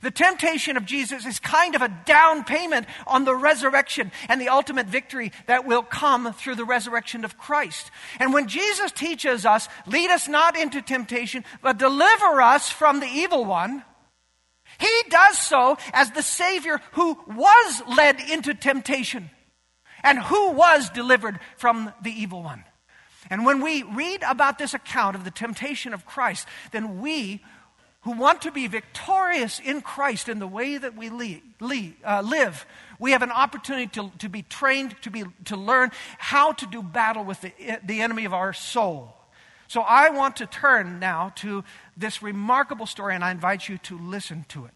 The 0.00 0.10
temptation 0.10 0.76
of 0.76 0.86
Jesus 0.86 1.26
is 1.26 1.38
kind 1.38 1.74
of 1.74 1.82
a 1.82 1.94
down 2.06 2.44
payment 2.44 2.86
on 3.06 3.24
the 3.24 3.34
resurrection 3.34 4.10
and 4.28 4.40
the 4.40 4.48
ultimate 4.48 4.86
victory 4.86 5.32
that 5.46 5.66
will 5.66 5.82
come 5.82 6.32
through 6.32 6.54
the 6.54 6.64
resurrection 6.64 7.24
of 7.24 7.36
Christ. 7.36 7.90
And 8.18 8.32
when 8.32 8.48
Jesus 8.48 8.90
teaches 8.90 9.44
us, 9.44 9.68
lead 9.86 10.10
us 10.10 10.28
not 10.28 10.56
into 10.56 10.80
temptation, 10.80 11.44
but 11.60 11.78
deliver 11.78 12.40
us 12.40 12.70
from 12.70 13.00
the 13.00 13.06
evil 13.06 13.44
one, 13.44 13.84
he 14.82 15.02
does 15.08 15.38
so 15.38 15.78
as 15.92 16.10
the 16.10 16.22
Savior 16.22 16.80
who 16.92 17.16
was 17.26 17.82
led 17.96 18.20
into 18.20 18.54
temptation 18.54 19.30
and 20.02 20.18
who 20.18 20.50
was 20.50 20.90
delivered 20.90 21.38
from 21.56 21.92
the 22.02 22.10
evil 22.10 22.42
one. 22.42 22.64
And 23.30 23.46
when 23.46 23.62
we 23.62 23.84
read 23.84 24.22
about 24.28 24.58
this 24.58 24.74
account 24.74 25.16
of 25.16 25.24
the 25.24 25.30
temptation 25.30 25.94
of 25.94 26.04
Christ, 26.04 26.46
then 26.72 27.00
we 27.00 27.42
who 28.02 28.12
want 28.12 28.42
to 28.42 28.50
be 28.50 28.66
victorious 28.66 29.60
in 29.60 29.80
Christ 29.80 30.28
in 30.28 30.40
the 30.40 30.46
way 30.46 30.76
that 30.76 30.96
we 30.96 31.08
uh, 32.04 32.20
live, 32.20 32.66
we 32.98 33.12
have 33.12 33.22
an 33.22 33.30
opportunity 33.30 33.86
to, 33.86 34.10
to 34.18 34.28
be 34.28 34.42
trained, 34.42 34.96
to, 35.02 35.10
be, 35.10 35.24
to 35.44 35.56
learn 35.56 35.92
how 36.18 36.52
to 36.52 36.66
do 36.66 36.82
battle 36.82 37.24
with 37.24 37.40
the, 37.40 37.52
the 37.84 38.02
enemy 38.02 38.24
of 38.24 38.34
our 38.34 38.52
soul. 38.52 39.14
So 39.72 39.80
I 39.80 40.10
want 40.10 40.36
to 40.36 40.44
turn 40.44 40.98
now 40.98 41.32
to 41.36 41.64
this 41.96 42.22
remarkable 42.22 42.84
story, 42.84 43.14
and 43.14 43.24
I 43.24 43.30
invite 43.30 43.70
you 43.70 43.78
to 43.78 43.98
listen 43.98 44.44
to 44.50 44.66
it. 44.66 44.74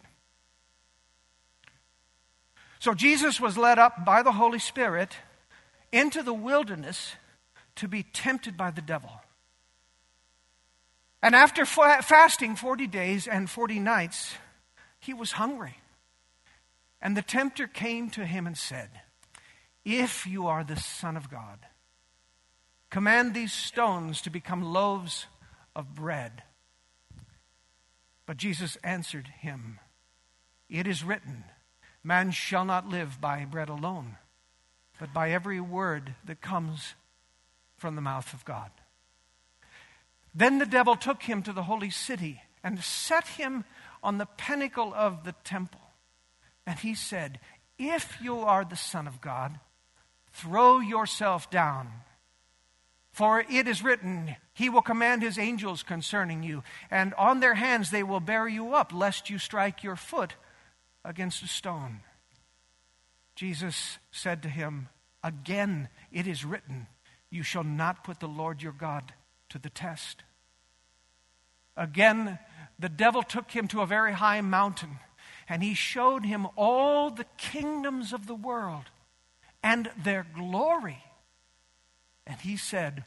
So 2.79 2.95
Jesus 2.95 3.39
was 3.39 3.59
led 3.59 3.79
up 3.79 4.07
by 4.07 4.23
the 4.23 4.33
Holy 4.33 4.59
Spirit 4.59 5.15
into 5.93 6.23
the 6.23 6.33
wilderness 6.33 7.13
to 7.75 7.89
be 7.89 8.05
tempted 8.05 8.57
by 8.57 8.71
the 8.71 8.81
devil. 8.81 9.11
And 11.23 11.35
after 11.35 11.67
fasting 11.67 12.57
40 12.57 12.87
days 12.87 13.29
and 13.29 13.51
40 13.51 13.79
nights, 13.79 14.33
he 14.99 15.13
was 15.13 15.33
hungry. 15.33 15.77
And 17.03 17.15
the 17.15 17.21
tempter 17.21 17.67
came 17.67 18.09
to 18.13 18.25
him 18.25 18.47
and 18.47 18.57
said, 18.57 18.89
If 19.85 20.27
you 20.27 20.47
are 20.47 20.65
the 20.65 20.77
Son 20.77 21.19
of 21.19 21.29
God, 21.29 21.59
Command 22.91 23.35
these 23.35 23.53
stones 23.53 24.23
to 24.23 24.31
become 24.31 24.63
loaves 24.63 25.27
of 25.75 25.95
bread. 25.95 26.43
But 28.27 28.37
Jesus 28.37 28.77
answered 28.83 29.29
him, 29.39 29.79
It 30.69 30.87
is 30.87 31.05
written, 31.05 31.45
Man 32.03 32.31
shall 32.31 32.65
not 32.65 32.89
live 32.89 33.21
by 33.21 33.45
bread 33.45 33.69
alone, 33.69 34.17
but 34.99 35.13
by 35.13 35.31
every 35.31 35.61
word 35.61 36.15
that 36.25 36.41
comes 36.41 36.95
from 37.77 37.95
the 37.95 38.01
mouth 38.01 38.33
of 38.33 38.45
God. 38.45 38.71
Then 40.35 40.59
the 40.59 40.67
devil 40.67 40.97
took 40.97 41.23
him 41.23 41.43
to 41.43 41.53
the 41.53 41.65
holy 41.65 41.91
city 41.91 42.43
and 42.63 42.83
set 42.83 43.27
him 43.27 43.65
on 44.03 44.19
the 44.19 44.27
pinnacle 44.27 44.93
of 44.95 45.25
the 45.25 45.35
temple. 45.45 45.81
And 46.67 46.79
he 46.79 46.95
said, 46.95 47.41
If 47.79 48.19
you 48.21 48.41
are 48.41 48.65
the 48.65 48.77
Son 48.77 49.07
of 49.07 49.21
God, 49.21 49.59
throw 50.33 50.81
yourself 50.81 51.51
down. 51.51 51.91
For 53.17 53.41
it 53.41 53.67
is 53.67 53.83
written, 53.83 54.37
He 54.53 54.69
will 54.69 54.83
command 54.83 55.23
His 55.23 55.39
angels 55.39 55.83
concerning 55.83 56.43
you, 56.43 56.63
and 56.91 57.15
on 57.15 57.41
their 57.41 57.55
hands 57.55 57.91
they 57.91 58.03
will 58.03 58.21
bear 58.21 58.47
you 58.47 58.75
up, 58.75 58.93
lest 58.93 59.31
you 59.31 59.39
strike 59.39 59.83
your 59.83 59.97
foot 59.97 60.35
against 61.03 61.43
a 61.43 61.49
stone. 61.49 62.01
Jesus 63.35 63.97
said 64.11 64.43
to 64.43 64.51
him, 64.51 64.91
Again 65.25 65.89
it 66.13 66.27
is 66.27 66.45
written, 66.45 66.89
You 67.31 67.43
shall 67.43 67.65
not 67.65 68.05
put 68.05 68.21
the 68.21 68.29
Lord 68.29 68.61
your 68.61 68.73
God 68.73 69.15
to 69.49 69.59
the 69.59 69.71
test. 69.71 70.23
Again, 71.75 72.39
the 72.79 72.91
devil 72.91 73.23
took 73.23 73.51
him 73.51 73.67
to 73.69 73.81
a 73.81 73.87
very 73.87 74.13
high 74.13 74.43
mountain, 74.43 74.99
and 75.49 75.63
he 75.63 75.73
showed 75.73 76.27
him 76.27 76.47
all 76.55 77.09
the 77.11 77.27
kingdoms 77.39 78.13
of 78.13 78.27
the 78.27 78.35
world 78.35 78.85
and 79.63 79.91
their 80.05 80.27
glory. 80.35 81.03
And 82.27 82.41
he 82.41 82.57
said, 82.57 83.05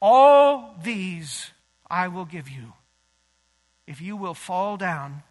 All 0.00 0.74
these 0.82 1.50
I 1.90 2.08
will 2.08 2.24
give 2.24 2.48
you 2.48 2.72
if 3.86 4.00
you 4.00 4.16
will 4.16 4.34
fall 4.34 4.76
down 4.76 5.22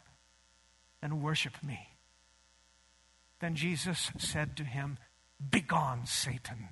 and 1.01 1.23
worship 1.23 1.63
me. 1.63 1.87
Then 3.39 3.55
Jesus 3.55 4.11
said 4.17 4.57
to 4.57 4.63
him, 4.63 4.97
Begone, 5.49 6.05
Satan. 6.05 6.69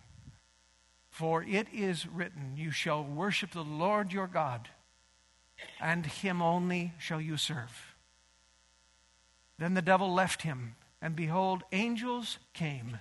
For 1.10 1.42
it 1.44 1.68
is 1.74 2.06
written, 2.06 2.58
You 2.58 2.72
shall 2.72 3.04
worship 3.04 3.52
the 3.52 3.64
Lord 3.64 4.12
your 4.12 4.28
God, 4.28 4.68
and 5.80 6.06
him 6.06 6.42
only 6.42 6.94
shall 7.00 7.22
you 7.22 7.38
serve. 7.38 7.96
Then 9.58 9.74
the 9.74 9.82
devil 9.82 10.14
left 10.14 10.42
him, 10.42 10.76
and 11.02 11.16
behold, 11.16 11.64
angels 11.72 12.38
came 12.54 13.00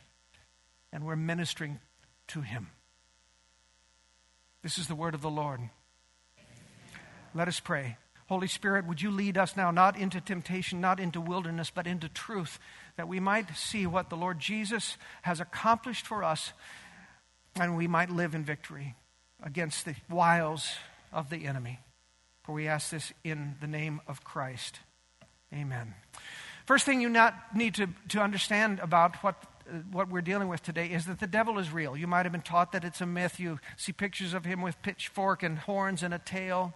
and 0.92 1.04
were 1.04 1.16
ministering 1.16 1.80
to 2.28 2.40
him. 2.40 2.68
This 4.66 4.78
is 4.78 4.88
the 4.88 4.96
word 4.96 5.14
of 5.14 5.22
the 5.22 5.30
Lord. 5.30 5.60
Let 7.36 7.46
us 7.46 7.60
pray. 7.60 7.98
Holy 8.28 8.48
Spirit, 8.48 8.84
would 8.84 9.00
you 9.00 9.12
lead 9.12 9.38
us 9.38 9.56
now 9.56 9.70
not 9.70 9.96
into 9.96 10.20
temptation, 10.20 10.80
not 10.80 10.98
into 10.98 11.20
wilderness, 11.20 11.70
but 11.72 11.86
into 11.86 12.08
truth, 12.08 12.58
that 12.96 13.06
we 13.06 13.20
might 13.20 13.56
see 13.56 13.86
what 13.86 14.10
the 14.10 14.16
Lord 14.16 14.40
Jesus 14.40 14.96
has 15.22 15.38
accomplished 15.38 16.04
for 16.04 16.24
us 16.24 16.52
and 17.54 17.76
we 17.76 17.86
might 17.86 18.10
live 18.10 18.34
in 18.34 18.42
victory 18.42 18.96
against 19.40 19.84
the 19.84 19.94
wiles 20.10 20.68
of 21.12 21.30
the 21.30 21.46
enemy. 21.46 21.78
For 22.42 22.52
we 22.52 22.66
ask 22.66 22.90
this 22.90 23.12
in 23.22 23.54
the 23.60 23.68
name 23.68 24.00
of 24.08 24.24
Christ. 24.24 24.80
Amen. 25.54 25.94
First 26.64 26.84
thing 26.84 27.00
you 27.00 27.08
not 27.08 27.54
need 27.54 27.74
to, 27.74 27.86
to 28.08 28.20
understand 28.20 28.80
about 28.80 29.14
what, 29.22 29.36
what 29.90 30.08
we're 30.08 30.20
dealing 30.20 30.48
with 30.48 30.62
today 30.62 30.86
is 30.86 31.06
that 31.06 31.20
the 31.20 31.26
devil 31.26 31.58
is 31.58 31.72
real. 31.72 31.96
You 31.96 32.06
might 32.06 32.24
have 32.24 32.32
been 32.32 32.42
taught 32.42 32.72
that 32.72 32.84
it's 32.84 33.00
a 33.00 33.06
myth. 33.06 33.40
You 33.40 33.58
see 33.76 33.92
pictures 33.92 34.34
of 34.34 34.44
him 34.44 34.62
with 34.62 34.80
pitchfork 34.82 35.42
and 35.42 35.58
horns 35.58 36.02
and 36.02 36.14
a 36.14 36.18
tail. 36.18 36.74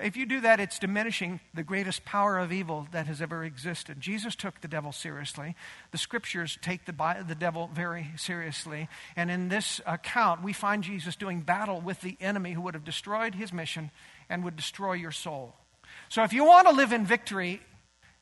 If 0.00 0.16
you 0.16 0.26
do 0.26 0.40
that, 0.40 0.60
it's 0.60 0.78
diminishing 0.78 1.40
the 1.52 1.62
greatest 1.62 2.04
power 2.04 2.38
of 2.38 2.52
evil 2.52 2.88
that 2.92 3.06
has 3.06 3.20
ever 3.20 3.44
existed. 3.44 4.00
Jesus 4.00 4.34
took 4.34 4.60
the 4.60 4.68
devil 4.68 4.92
seriously. 4.92 5.54
The 5.92 5.98
scriptures 5.98 6.58
take 6.62 6.84
the, 6.84 7.24
the 7.26 7.34
devil 7.34 7.70
very 7.72 8.08
seriously. 8.16 8.88
And 9.14 9.30
in 9.30 9.48
this 9.48 9.80
account, 9.86 10.42
we 10.42 10.52
find 10.52 10.82
Jesus 10.82 11.16
doing 11.16 11.42
battle 11.42 11.80
with 11.80 12.00
the 12.00 12.16
enemy 12.20 12.52
who 12.52 12.62
would 12.62 12.74
have 12.74 12.84
destroyed 12.84 13.34
his 13.34 13.52
mission 13.52 13.90
and 14.28 14.42
would 14.42 14.56
destroy 14.56 14.94
your 14.94 15.12
soul. 15.12 15.54
So 16.08 16.22
if 16.24 16.32
you 16.32 16.44
want 16.44 16.66
to 16.68 16.74
live 16.74 16.92
in 16.92 17.04
victory 17.04 17.60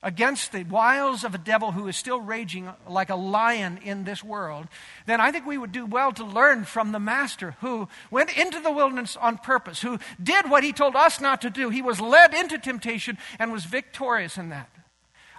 against 0.02 0.52
the 0.52 0.64
wiles 0.64 1.24
of 1.24 1.34
a 1.34 1.38
devil 1.38 1.72
who 1.72 1.86
is 1.86 1.96
still 1.96 2.20
raging 2.20 2.68
like 2.88 3.10
a 3.10 3.14
lion 3.14 3.78
in 3.84 4.04
this 4.04 4.24
world, 4.24 4.66
then 5.06 5.20
I 5.20 5.30
think 5.30 5.46
we 5.46 5.58
would 5.58 5.72
do 5.72 5.86
well 5.86 6.12
to 6.12 6.24
learn 6.24 6.64
from 6.64 6.92
the 6.92 6.98
Master 6.98 7.56
who 7.60 7.88
went 8.10 8.36
into 8.36 8.60
the 8.60 8.72
wilderness 8.72 9.16
on 9.16 9.38
purpose, 9.38 9.82
who 9.82 9.98
did 10.22 10.50
what 10.50 10.64
he 10.64 10.72
told 10.72 10.96
us 10.96 11.20
not 11.20 11.40
to 11.42 11.50
do. 11.50 11.70
He 11.70 11.82
was 11.82 12.00
led 12.00 12.34
into 12.34 12.58
temptation 12.58 13.18
and 13.38 13.52
was 13.52 13.64
victorious 13.64 14.36
in 14.36 14.48
that. 14.48 14.68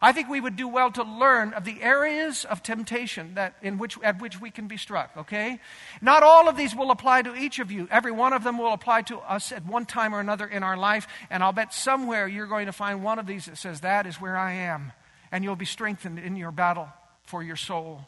I 0.03 0.11
think 0.11 0.27
we 0.27 0.41
would 0.41 0.57
do 0.57 0.67
well 0.67 0.91
to 0.91 1.03
learn 1.03 1.53
of 1.53 1.63
the 1.63 1.81
areas 1.81 2.43
of 2.43 2.61
temptation 2.61 3.35
that 3.35 3.55
in 3.61 3.77
which, 3.77 3.97
at 4.03 4.21
which 4.21 4.41
we 4.41 4.51
can 4.51 4.67
be 4.67 4.75
struck, 4.75 5.11
okay? 5.15 5.61
Not 6.01 6.23
all 6.23 6.49
of 6.49 6.57
these 6.57 6.75
will 6.75 6.91
apply 6.91 7.21
to 7.21 7.33
each 7.33 7.59
of 7.59 7.71
you. 7.71 7.87
Every 7.89 8.11
one 8.11 8.33
of 8.33 8.43
them 8.43 8.57
will 8.57 8.73
apply 8.73 9.03
to 9.03 9.19
us 9.19 9.53
at 9.53 9.65
one 9.65 9.85
time 9.85 10.13
or 10.13 10.19
another 10.19 10.45
in 10.45 10.61
our 10.61 10.75
life, 10.75 11.07
and 11.29 11.41
I'll 11.41 11.53
bet 11.53 11.73
somewhere 11.73 12.27
you're 12.27 12.47
going 12.47 12.65
to 12.65 12.73
find 12.73 13.01
one 13.01 13.17
of 13.17 13.27
these 13.27 13.45
that 13.45 13.57
says, 13.57 13.79
That 13.79 14.05
is 14.05 14.19
where 14.19 14.35
I 14.35 14.51
am. 14.51 14.91
And 15.31 15.41
you'll 15.41 15.55
be 15.55 15.63
strengthened 15.63 16.19
in 16.19 16.35
your 16.35 16.51
battle 16.51 16.89
for 17.23 17.41
your 17.41 17.55
soul. 17.55 18.01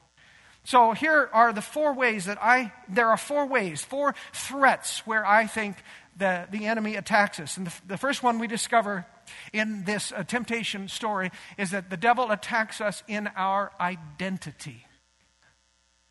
So 0.66 0.94
here 0.94 1.30
are 1.32 1.54
the 1.54 1.62
four 1.62 1.94
ways 1.94 2.26
that 2.26 2.40
I, 2.42 2.74
there 2.90 3.08
are 3.10 3.18
four 3.18 3.46
ways, 3.46 3.84
four 3.84 4.16
threats 4.34 5.06
where 5.06 5.24
I 5.26 5.46
think 5.46 5.78
the, 6.18 6.48
the 6.50 6.66
enemy 6.66 6.96
attacks 6.96 7.40
us. 7.40 7.56
And 7.56 7.68
the, 7.68 7.74
the 7.88 7.98
first 7.98 8.24
one 8.24 8.40
we 8.40 8.48
discover 8.48 9.06
in 9.54 9.84
this 9.84 10.12
uh, 10.12 10.24
temptation 10.24 10.88
story 10.88 11.32
is 11.60 11.70
that 11.70 11.92
the 11.92 11.98
devil 11.98 12.32
attacks 12.32 12.82
us 12.82 13.04
in 13.08 13.30
our 13.36 13.72
identity. 13.80 14.88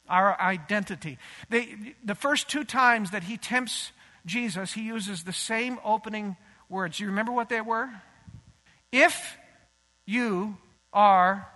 Our 0.08 0.40
identity. 0.40 1.18
The, 1.50 1.94
the 2.04 2.14
first 2.14 2.48
two 2.48 2.62
times 2.62 3.10
that 3.10 3.24
he 3.24 3.36
tempts 3.36 3.90
Jesus, 4.24 4.72
he 4.72 4.82
uses 4.82 5.24
the 5.24 5.32
same 5.32 5.78
opening 5.84 6.36
words. 6.68 7.00
You 7.00 7.08
remember 7.08 7.32
what 7.32 7.48
they 7.48 7.60
were? 7.60 7.90
If 8.92 9.36
you 10.06 10.58
are 10.92 11.48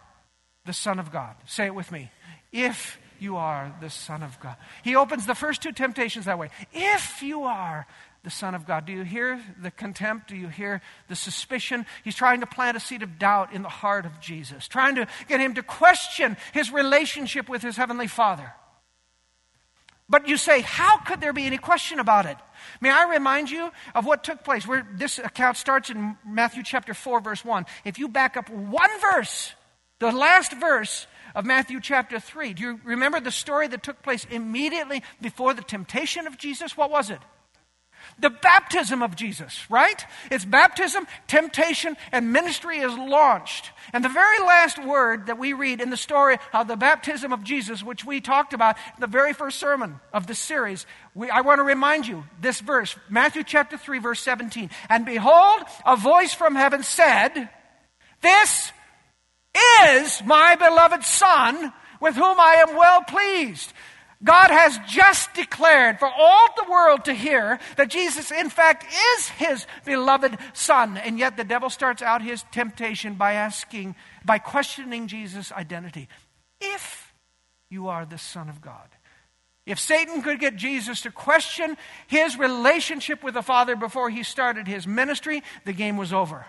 the 0.64 0.72
Son 0.72 0.98
of 0.98 1.12
God. 1.12 1.34
Say 1.46 1.66
it 1.66 1.74
with 1.74 1.92
me. 1.92 2.10
If 2.52 2.98
you 3.18 3.36
are 3.36 3.74
the 3.80 3.90
Son 3.90 4.22
of 4.22 4.38
God. 4.40 4.56
He 4.84 4.94
opens 4.94 5.26
the 5.26 5.34
first 5.34 5.62
two 5.62 5.72
temptations 5.72 6.26
that 6.26 6.38
way. 6.38 6.50
If 6.72 7.22
you 7.22 7.42
are 7.42 7.86
the 8.24 8.30
Son 8.30 8.54
of 8.54 8.66
God. 8.66 8.84
Do 8.84 8.92
you 8.92 9.04
hear 9.04 9.40
the 9.60 9.70
contempt? 9.70 10.28
Do 10.28 10.36
you 10.36 10.48
hear 10.48 10.82
the 11.08 11.16
suspicion? 11.16 11.86
He's 12.04 12.16
trying 12.16 12.40
to 12.40 12.46
plant 12.46 12.76
a 12.76 12.80
seed 12.80 13.02
of 13.02 13.18
doubt 13.18 13.52
in 13.52 13.62
the 13.62 13.68
heart 13.68 14.06
of 14.06 14.20
Jesus, 14.20 14.68
trying 14.68 14.96
to 14.96 15.06
get 15.28 15.40
him 15.40 15.54
to 15.54 15.62
question 15.62 16.36
his 16.52 16.72
relationship 16.72 17.48
with 17.48 17.62
his 17.62 17.76
Heavenly 17.76 18.06
Father. 18.06 18.52
But 20.10 20.26
you 20.26 20.36
say, 20.36 20.62
how 20.62 20.98
could 20.98 21.20
there 21.20 21.34
be 21.34 21.44
any 21.44 21.58
question 21.58 22.00
about 22.00 22.26
it? 22.26 22.36
May 22.80 22.90
I 22.90 23.10
remind 23.10 23.50
you 23.50 23.70
of 23.94 24.06
what 24.06 24.24
took 24.24 24.42
place? 24.42 24.66
Where 24.66 24.86
this 24.94 25.18
account 25.18 25.56
starts 25.58 25.90
in 25.90 26.16
Matthew 26.26 26.62
chapter 26.62 26.94
4, 26.94 27.20
verse 27.20 27.44
1. 27.44 27.66
If 27.84 27.98
you 27.98 28.08
back 28.08 28.36
up 28.36 28.48
one 28.48 28.90
verse, 29.12 29.52
the 29.98 30.10
last 30.10 30.52
verse 30.54 31.06
of 31.38 31.46
Matthew 31.46 31.78
chapter 31.80 32.18
3, 32.18 32.52
do 32.54 32.62
you 32.64 32.80
remember 32.82 33.20
the 33.20 33.30
story 33.30 33.68
that 33.68 33.84
took 33.84 34.02
place 34.02 34.26
immediately 34.28 35.04
before 35.22 35.54
the 35.54 35.62
temptation 35.62 36.26
of 36.26 36.36
Jesus? 36.36 36.76
What 36.76 36.90
was 36.90 37.10
it? 37.10 37.20
the 38.18 38.30
baptism 38.30 39.02
of 39.02 39.14
Jesus, 39.14 39.68
right? 39.70 40.04
It's 40.30 40.44
baptism, 40.44 41.06
temptation, 41.26 41.96
and 42.10 42.32
ministry 42.32 42.78
is 42.78 42.96
launched. 42.96 43.70
And 43.92 44.04
the 44.04 44.08
very 44.08 44.38
last 44.40 44.82
word 44.82 45.26
that 45.26 45.38
we 45.38 45.52
read 45.52 45.80
in 45.80 45.90
the 45.90 45.96
story 45.96 46.38
of 46.52 46.68
the 46.68 46.76
baptism 46.76 47.32
of 47.32 47.44
Jesus, 47.44 47.82
which 47.82 48.04
we 48.04 48.20
talked 48.20 48.52
about 48.52 48.76
in 48.96 49.00
the 49.00 49.06
very 49.06 49.32
first 49.32 49.58
sermon 49.58 50.00
of 50.12 50.26
this 50.26 50.38
series, 50.38 50.86
we, 51.14 51.28
I 51.30 51.42
want 51.42 51.58
to 51.58 51.64
remind 51.64 52.06
you 52.06 52.24
this 52.40 52.60
verse, 52.60 52.96
Matthew 53.08 53.44
chapter 53.44 53.76
3, 53.76 53.98
verse 53.98 54.20
17. 54.20 54.70
And 54.88 55.04
behold, 55.04 55.62
a 55.84 55.96
voice 55.96 56.32
from 56.32 56.54
heaven 56.54 56.82
said, 56.82 57.48
This 58.22 58.72
is 59.84 60.22
my 60.24 60.56
beloved 60.56 61.04
Son, 61.04 61.72
with 62.00 62.14
whom 62.14 62.38
I 62.38 62.64
am 62.66 62.76
well 62.76 63.02
pleased. 63.02 63.72
God 64.22 64.50
has 64.50 64.78
just 64.88 65.32
declared 65.34 66.00
for 66.00 66.08
all 66.08 66.48
the 66.56 66.70
world 66.70 67.04
to 67.04 67.14
hear 67.14 67.60
that 67.76 67.88
Jesus, 67.88 68.32
in 68.32 68.50
fact, 68.50 68.84
is 69.16 69.28
his 69.28 69.66
beloved 69.84 70.36
Son. 70.54 70.96
And 70.96 71.18
yet 71.18 71.36
the 71.36 71.44
devil 71.44 71.70
starts 71.70 72.02
out 72.02 72.20
his 72.20 72.44
temptation 72.50 73.14
by 73.14 73.34
asking, 73.34 73.94
by 74.24 74.38
questioning 74.38 75.06
Jesus' 75.06 75.52
identity. 75.52 76.08
If 76.60 77.12
you 77.70 77.88
are 77.88 78.04
the 78.04 78.18
Son 78.18 78.48
of 78.48 78.60
God. 78.60 78.88
If 79.66 79.78
Satan 79.78 80.22
could 80.22 80.40
get 80.40 80.56
Jesus 80.56 81.02
to 81.02 81.10
question 81.10 81.76
his 82.06 82.38
relationship 82.38 83.22
with 83.22 83.34
the 83.34 83.42
Father 83.42 83.76
before 83.76 84.08
he 84.08 84.22
started 84.22 84.66
his 84.66 84.86
ministry, 84.86 85.42
the 85.66 85.74
game 85.74 85.96
was 85.96 86.12
over. 86.12 86.46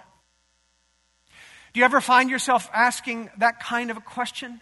Do 1.80 1.82
you 1.82 1.86
ever 1.86 2.02
find 2.02 2.30
yourself 2.30 2.70
asking 2.74 3.30
that 3.38 3.62
kind 3.62 3.90
of 3.90 3.96
a 3.96 4.02
question? 4.02 4.60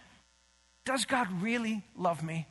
Does 0.84 1.04
God 1.04 1.26
really 1.42 1.82
love 1.96 2.22
me? 2.22 2.46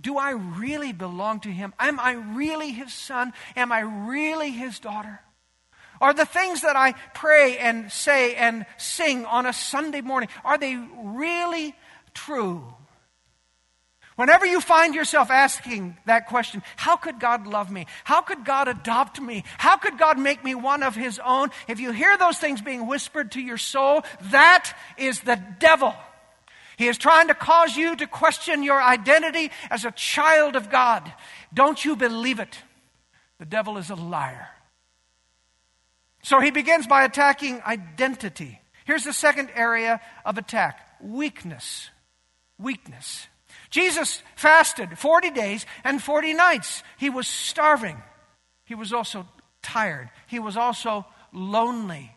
Do 0.00 0.16
I 0.16 0.30
really 0.30 0.94
belong 0.94 1.40
to 1.40 1.50
Him? 1.50 1.74
Am 1.78 2.00
I 2.00 2.12
really 2.12 2.70
His 2.70 2.94
son? 2.94 3.34
Am 3.56 3.70
I 3.70 3.80
really 3.80 4.52
His 4.52 4.78
daughter? 4.78 5.20
Are 6.00 6.14
the 6.14 6.24
things 6.24 6.62
that 6.62 6.76
I 6.76 6.92
pray 7.12 7.58
and 7.58 7.92
say 7.92 8.34
and 8.36 8.64
sing 8.78 9.26
on 9.26 9.44
a 9.44 9.52
Sunday 9.52 10.00
morning, 10.00 10.30
are 10.46 10.56
they 10.56 10.76
really 10.96 11.74
true? 12.14 12.64
Whenever 14.16 14.46
you 14.46 14.62
find 14.62 14.94
yourself 14.94 15.30
asking 15.30 15.96
that 16.06 16.26
question, 16.26 16.62
how 16.76 16.96
could 16.96 17.20
God 17.20 17.46
love 17.46 17.70
me? 17.70 17.86
How 18.02 18.22
could 18.22 18.46
God 18.46 18.66
adopt 18.66 19.20
me? 19.20 19.44
How 19.58 19.76
could 19.76 19.98
God 19.98 20.18
make 20.18 20.42
me 20.42 20.54
one 20.54 20.82
of 20.82 20.94
His 20.94 21.20
own? 21.22 21.50
If 21.68 21.80
you 21.80 21.92
hear 21.92 22.16
those 22.16 22.38
things 22.38 22.62
being 22.62 22.86
whispered 22.86 23.32
to 23.32 23.40
your 23.40 23.58
soul, 23.58 24.04
that 24.30 24.74
is 24.96 25.20
the 25.20 25.38
devil. 25.58 25.94
He 26.78 26.88
is 26.88 26.96
trying 26.96 27.28
to 27.28 27.34
cause 27.34 27.76
you 27.76 27.94
to 27.96 28.06
question 28.06 28.62
your 28.62 28.82
identity 28.82 29.50
as 29.70 29.84
a 29.84 29.90
child 29.90 30.56
of 30.56 30.70
God. 30.70 31.10
Don't 31.52 31.82
you 31.84 31.94
believe 31.94 32.40
it? 32.40 32.58
The 33.38 33.46
devil 33.46 33.76
is 33.76 33.90
a 33.90 33.94
liar. 33.94 34.48
So 36.22 36.40
he 36.40 36.50
begins 36.50 36.86
by 36.86 37.04
attacking 37.04 37.60
identity. 37.66 38.60
Here's 38.86 39.04
the 39.04 39.12
second 39.12 39.50
area 39.54 40.00
of 40.24 40.38
attack 40.38 40.80
weakness. 41.02 41.90
Weakness. 42.58 43.26
Jesus 43.76 44.22
fasted 44.36 44.98
40 44.98 45.32
days 45.32 45.66
and 45.84 46.02
40 46.02 46.32
nights. 46.32 46.82
He 46.96 47.10
was 47.10 47.28
starving. 47.28 48.02
He 48.64 48.74
was 48.74 48.90
also 48.90 49.28
tired. 49.60 50.08
He 50.28 50.38
was 50.38 50.56
also 50.56 51.04
lonely. 51.30 52.10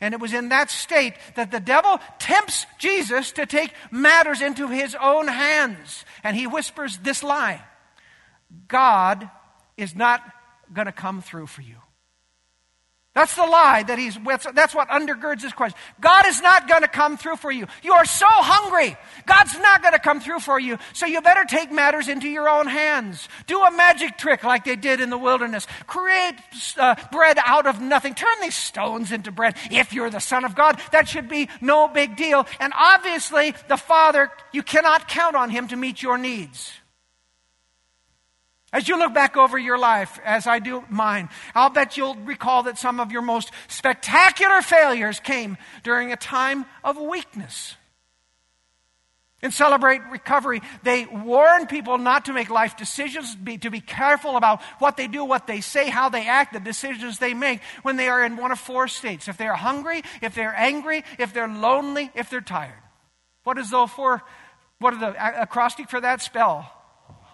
And 0.00 0.14
it 0.14 0.20
was 0.20 0.32
in 0.32 0.50
that 0.50 0.70
state 0.70 1.14
that 1.34 1.50
the 1.50 1.58
devil 1.58 1.98
tempts 2.20 2.66
Jesus 2.78 3.32
to 3.32 3.46
take 3.46 3.72
matters 3.90 4.40
into 4.40 4.68
his 4.68 4.94
own 4.94 5.26
hands. 5.26 6.04
And 6.22 6.36
he 6.36 6.46
whispers 6.46 6.98
this 6.98 7.24
lie 7.24 7.64
God 8.68 9.28
is 9.76 9.96
not 9.96 10.22
going 10.72 10.86
to 10.86 10.92
come 10.92 11.20
through 11.20 11.48
for 11.48 11.62
you. 11.62 11.81
That's 13.14 13.36
the 13.36 13.44
lie 13.44 13.82
that 13.82 13.98
he's 13.98 14.18
with. 14.18 14.46
That's 14.54 14.74
what 14.74 14.88
undergirds 14.88 15.42
this 15.42 15.52
question. 15.52 15.78
God 16.00 16.26
is 16.26 16.40
not 16.40 16.66
going 16.66 16.80
to 16.80 16.88
come 16.88 17.18
through 17.18 17.36
for 17.36 17.52
you. 17.52 17.66
You 17.82 17.92
are 17.92 18.06
so 18.06 18.26
hungry. 18.26 18.96
God's 19.26 19.58
not 19.58 19.82
going 19.82 19.92
to 19.92 19.98
come 19.98 20.18
through 20.18 20.40
for 20.40 20.58
you. 20.58 20.78
So 20.94 21.04
you 21.04 21.20
better 21.20 21.44
take 21.44 21.70
matters 21.70 22.08
into 22.08 22.26
your 22.26 22.48
own 22.48 22.66
hands. 22.66 23.28
Do 23.46 23.62
a 23.62 23.70
magic 23.70 24.16
trick 24.16 24.44
like 24.44 24.64
they 24.64 24.76
did 24.76 25.02
in 25.02 25.10
the 25.10 25.18
wilderness. 25.18 25.66
Create 25.86 26.36
uh, 26.78 26.94
bread 27.12 27.36
out 27.44 27.66
of 27.66 27.82
nothing. 27.82 28.14
Turn 28.14 28.34
these 28.40 28.56
stones 28.56 29.12
into 29.12 29.30
bread. 29.30 29.56
If 29.70 29.92
you're 29.92 30.08
the 30.08 30.18
Son 30.18 30.46
of 30.46 30.54
God, 30.54 30.80
that 30.92 31.06
should 31.06 31.28
be 31.28 31.50
no 31.60 31.88
big 31.88 32.16
deal. 32.16 32.46
And 32.60 32.72
obviously, 32.74 33.54
the 33.68 33.76
Father, 33.76 34.30
you 34.52 34.62
cannot 34.62 35.06
count 35.06 35.36
on 35.36 35.50
Him 35.50 35.68
to 35.68 35.76
meet 35.76 36.02
your 36.02 36.16
needs. 36.16 36.72
As 38.72 38.88
you 38.88 38.98
look 38.98 39.12
back 39.12 39.36
over 39.36 39.58
your 39.58 39.78
life, 39.78 40.18
as 40.24 40.46
I 40.46 40.58
do 40.58 40.82
mine, 40.88 41.28
I'll 41.54 41.68
bet 41.68 41.98
you'll 41.98 42.14
recall 42.14 42.62
that 42.62 42.78
some 42.78 43.00
of 43.00 43.12
your 43.12 43.20
most 43.20 43.50
spectacular 43.68 44.62
failures 44.62 45.20
came 45.20 45.58
during 45.82 46.10
a 46.10 46.16
time 46.16 46.64
of 46.82 46.96
weakness. 46.96 47.76
In 49.42 49.50
Celebrate 49.50 50.00
Recovery, 50.10 50.62
they 50.84 51.04
warn 51.04 51.66
people 51.66 51.98
not 51.98 52.26
to 52.26 52.32
make 52.32 52.48
life 52.48 52.76
decisions, 52.76 53.34
be, 53.34 53.58
to 53.58 53.70
be 53.70 53.80
careful 53.80 54.36
about 54.36 54.62
what 54.78 54.96
they 54.96 55.08
do, 55.08 55.24
what 55.24 55.48
they 55.48 55.60
say, 55.60 55.90
how 55.90 56.08
they 56.08 56.28
act, 56.28 56.52
the 56.52 56.60
decisions 56.60 57.18
they 57.18 57.34
make 57.34 57.60
when 57.82 57.96
they 57.96 58.08
are 58.08 58.24
in 58.24 58.36
one 58.36 58.52
of 58.52 58.60
four 58.60 58.86
states. 58.86 59.26
If 59.26 59.36
they're 59.36 59.54
hungry, 59.54 60.02
if 60.22 60.34
they're 60.36 60.54
angry, 60.56 61.04
if 61.18 61.34
they're 61.34 61.48
lonely, 61.48 62.10
if 62.14 62.30
they're 62.30 62.40
tired. 62.40 62.72
What 63.42 63.58
is 63.58 63.70
the 63.70 63.86
four, 63.88 64.22
what 64.78 64.94
are 64.94 65.00
the 65.00 65.42
acrostic 65.42 65.90
for 65.90 66.00
that 66.00 66.22
spell? 66.22 66.72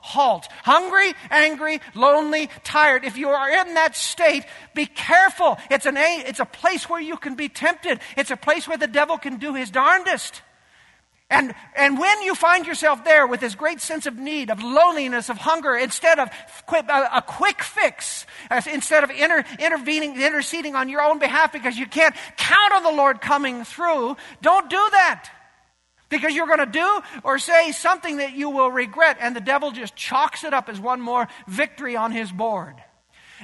Halt. 0.01 0.47
Hungry, 0.65 1.15
angry, 1.31 1.81
lonely, 1.95 2.51
tired. 2.65 3.05
If 3.05 3.17
you 3.17 3.29
are 3.29 3.51
in 3.51 3.75
that 3.75 3.97
state, 3.97 4.45
be 4.75 4.87
careful. 4.87 5.59
It's, 5.71 5.87
an, 5.87 5.97
it's 5.97 6.41
a 6.41 6.45
place 6.45 6.89
where 6.89 7.01
you 7.01 7.17
can 7.17 7.35
be 7.35 7.49
tempted. 7.49 8.01
It's 8.17 8.31
a 8.31 8.37
place 8.37 8.67
where 8.67 8.79
the 8.79 8.87
devil 8.87 9.19
can 9.19 9.37
do 9.37 9.55
his 9.55 9.71
darndest. 9.71 10.43
And, 11.31 11.55
and 11.77 11.99
when 11.99 12.23
you 12.23 12.35
find 12.35 12.67
yourself 12.67 13.05
there 13.05 13.27
with 13.27 13.41
this 13.41 13.55
great 13.55 13.83
sense 13.83 14.07
of 14.07 14.17
need, 14.17 14.51
of 14.51 14.63
loneliness, 14.63 15.29
of 15.29 15.37
hunger, 15.37 15.77
instead 15.77 16.19
of 16.19 16.31
a, 16.73 17.09
a 17.17 17.23
quick 17.27 17.63
fix, 17.63 18.25
instead 18.67 19.05
of 19.05 19.11
inter, 19.11 19.45
intervening, 19.59 20.19
interceding 20.19 20.75
on 20.75 20.89
your 20.89 21.03
own 21.03 21.19
behalf 21.19 21.53
because 21.53 21.77
you 21.77 21.87
can't 21.87 22.15
count 22.39 22.73
on 22.73 22.83
the 22.83 22.93
Lord 22.93 23.21
coming 23.21 23.65
through, 23.65 24.17
don't 24.41 24.71
do 24.71 24.77
that. 24.93 25.29
Because 26.09 26.35
you're 26.35 26.47
going 26.47 26.59
to 26.59 26.67
do 26.67 27.01
or 27.23 27.39
say 27.39 27.73
something 27.73 28.19
that 28.19 28.33
you 28.33 28.51
will 28.51 28.71
regret, 28.71 29.19
and 29.21 29.37
the 29.37 29.41
devil 29.41 29.71
just 29.71 29.95
chalks 29.95 30.45
it 30.45 30.55
up 30.55 30.69
as 30.69 30.81
one 30.81 31.01
more 31.01 31.29
victory 31.47 31.97
on 31.97 32.13
his 32.13 32.33
board. 32.33 32.77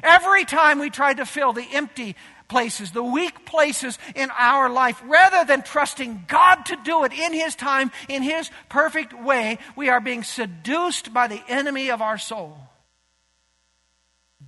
Every 0.03 0.45
time 0.45 0.79
we 0.79 0.91
try 0.91 1.15
to 1.15 1.27
fill 1.27 1.53
the 1.53 1.67
empty 1.73 2.17
places, 2.49 2.93
the 2.93 3.03
weak 3.03 3.47
places 3.47 3.99
in 4.15 4.31
our 4.37 4.69
life, 4.69 5.03
rather 5.07 5.45
than 5.45 5.63
trusting 5.63 6.25
God 6.29 6.65
to 6.67 6.77
do 6.85 7.05
it 7.05 7.13
in 7.13 7.33
His 7.33 7.55
time, 7.55 7.91
in 8.09 8.23
His 8.23 8.51
perfect 8.69 9.13
way, 9.13 9.59
we 9.77 9.89
are 9.89 10.01
being 10.01 10.23
seduced 10.23 11.13
by 11.13 11.27
the 11.27 11.43
enemy 11.49 11.91
of 11.91 12.03
our 12.03 12.19
soul. 12.19 12.59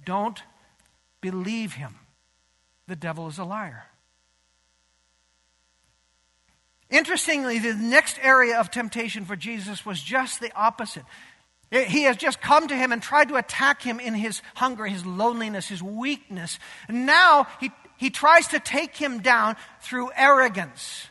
Don't 0.04 0.42
believe 1.20 1.72
him. 1.72 1.96
The 2.86 2.96
devil 2.96 3.26
is 3.26 3.38
a 3.38 3.44
liar. 3.44 3.86
Interestingly, 6.90 7.58
the 7.58 7.74
next 7.74 8.18
area 8.22 8.60
of 8.60 8.70
temptation 8.70 9.24
for 9.24 9.34
Jesus 9.34 9.84
was 9.84 10.00
just 10.00 10.40
the 10.40 10.52
opposite. 10.54 11.04
He 11.70 12.02
has 12.02 12.16
just 12.16 12.40
come 12.40 12.68
to 12.68 12.76
him 12.76 12.92
and 12.92 13.02
tried 13.02 13.28
to 13.28 13.36
attack 13.36 13.82
him 13.82 13.98
in 13.98 14.14
his 14.14 14.40
hunger, 14.54 14.86
his 14.86 15.04
loneliness, 15.04 15.66
his 15.66 15.82
weakness. 15.82 16.60
And 16.86 17.06
now 17.06 17.48
he, 17.58 17.72
he 17.96 18.10
tries 18.10 18.48
to 18.48 18.60
take 18.60 18.96
him 18.96 19.20
down 19.20 19.56
through 19.80 20.10
arrogance. 20.14 21.08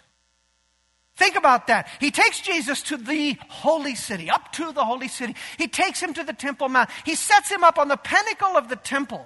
Think 1.18 1.36
about 1.36 1.68
that. 1.68 1.90
He 2.00 2.10
takes 2.10 2.40
Jesus 2.40 2.82
to 2.84 2.98
the 2.98 3.38
holy 3.50 3.96
city, 3.96 4.30
up 4.30 4.54
to 4.54 4.72
the 4.72 4.86
holy 4.86 5.10
city. 5.10 5.36
He 5.58 5.68
takes 5.68 6.02
him 6.02 6.14
to 6.14 6.24
the 6.24 6.34
Temple 6.34 6.70
Mount. 6.70 6.90
He 7.06 7.16
sets 7.16 7.50
him 7.50 7.64
up 7.64 7.78
on 7.78 7.90
the 7.90 7.98
pinnacle 7.98 8.56
of 8.58 8.70
the 8.70 8.76
temple 8.78 9.26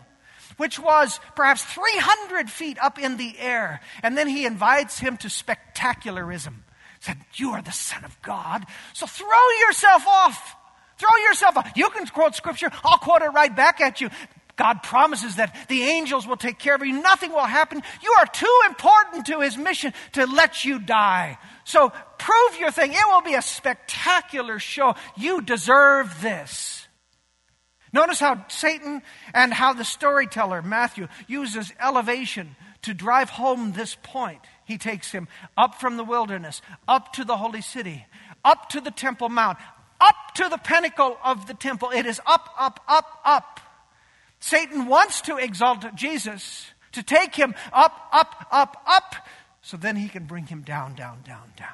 which 0.60 0.78
was 0.78 1.20
perhaps 1.36 1.64
300 1.64 2.50
feet 2.50 2.78
up 2.80 3.00
in 3.00 3.16
the 3.16 3.40
air. 3.40 3.80
And 4.04 4.18
then 4.18 4.28
he 4.28 4.46
invites 4.46 5.00
him 5.00 5.16
to 5.18 5.30
spectacularism. 5.30 6.66
Said, 7.00 7.18
You 7.36 7.52
are 7.52 7.62
the 7.62 7.72
Son 7.72 8.04
of 8.04 8.22
God, 8.22 8.66
so 8.94 9.08
throw 9.08 9.50
yourself 9.68 10.06
off. 10.06 10.56
Throw 10.98 11.18
yourself 11.30 11.56
off. 11.56 11.72
You 11.78 11.90
can 11.92 12.06
quote 12.08 12.36
scripture, 12.36 12.70
I'll 12.84 12.98
quote 12.98 13.22
it 13.22 13.30
right 13.30 13.56
back 13.56 13.80
at 13.80 14.02
you. 14.02 14.10
God 14.58 14.84
promises 14.84 15.38
that 15.38 15.56
the 15.70 15.84
angels 15.84 16.28
will 16.28 16.36
take 16.36 16.60
care 16.60 16.76
of 16.76 16.86
you. 16.86 17.02
Nothing 17.02 17.32
will 17.32 17.46
happen. 17.46 17.82
You 18.04 18.14
are 18.20 18.26
too 18.26 18.60
important 18.68 19.28
to 19.28 19.40
his 19.40 19.58
mission 19.58 19.94
to 20.12 20.26
let 20.26 20.66
you 20.66 20.80
die. 20.80 21.38
So 21.64 21.94
prove 22.18 22.60
your 22.60 22.70
thing. 22.70 22.92
It 22.92 23.08
will 23.08 23.22
be 23.22 23.36
a 23.36 23.42
spectacular 23.42 24.60
show. 24.60 24.96
You 25.16 25.40
deserve 25.40 26.22
this. 26.22 26.79
Notice 27.92 28.20
how 28.20 28.46
Satan 28.50 29.02
and 29.34 29.54
how 29.54 29.74
the 29.74 29.86
storyteller, 29.86 30.62
Matthew, 30.62 31.08
uses 31.28 31.74
elevation 31.80 32.56
to 32.84 32.94
drive 32.94 33.30
home 33.30 33.72
this 33.72 33.98
point. 34.04 34.42
He 34.66 34.78
takes 34.78 35.12
him 35.12 35.28
up 35.58 35.80
from 35.80 35.98
the 35.98 36.04
wilderness, 36.04 36.62
up 36.88 37.14
to 37.14 37.26
the 37.26 37.38
holy 37.38 37.62
city, 37.62 38.06
up 38.46 38.70
to 38.70 38.82
the 38.82 38.92
Temple 38.92 39.30
Mount, 39.30 39.58
up 40.00 40.16
to 40.36 40.48
the 40.50 40.58
pinnacle 40.58 41.18
of 41.24 41.48
the 41.48 41.54
temple. 41.54 41.90
It 41.90 42.06
is 42.06 42.22
up, 42.26 42.54
up, 42.58 42.80
up, 42.88 43.20
up. 43.26 43.60
Satan 44.40 44.88
wants 44.88 45.22
to 45.22 45.38
exalt 45.38 45.84
Jesus, 45.96 46.68
to 46.94 47.04
take 47.04 47.36
him 47.36 47.54
up, 47.74 48.08
up, 48.12 48.48
up, 48.52 48.82
up, 48.88 49.16
so 49.62 49.76
then 49.76 49.96
he 49.96 50.08
can 50.08 50.26
bring 50.26 50.48
him 50.48 50.62
down, 50.62 50.96
down, 50.96 51.22
down, 51.26 51.52
down. 51.58 51.68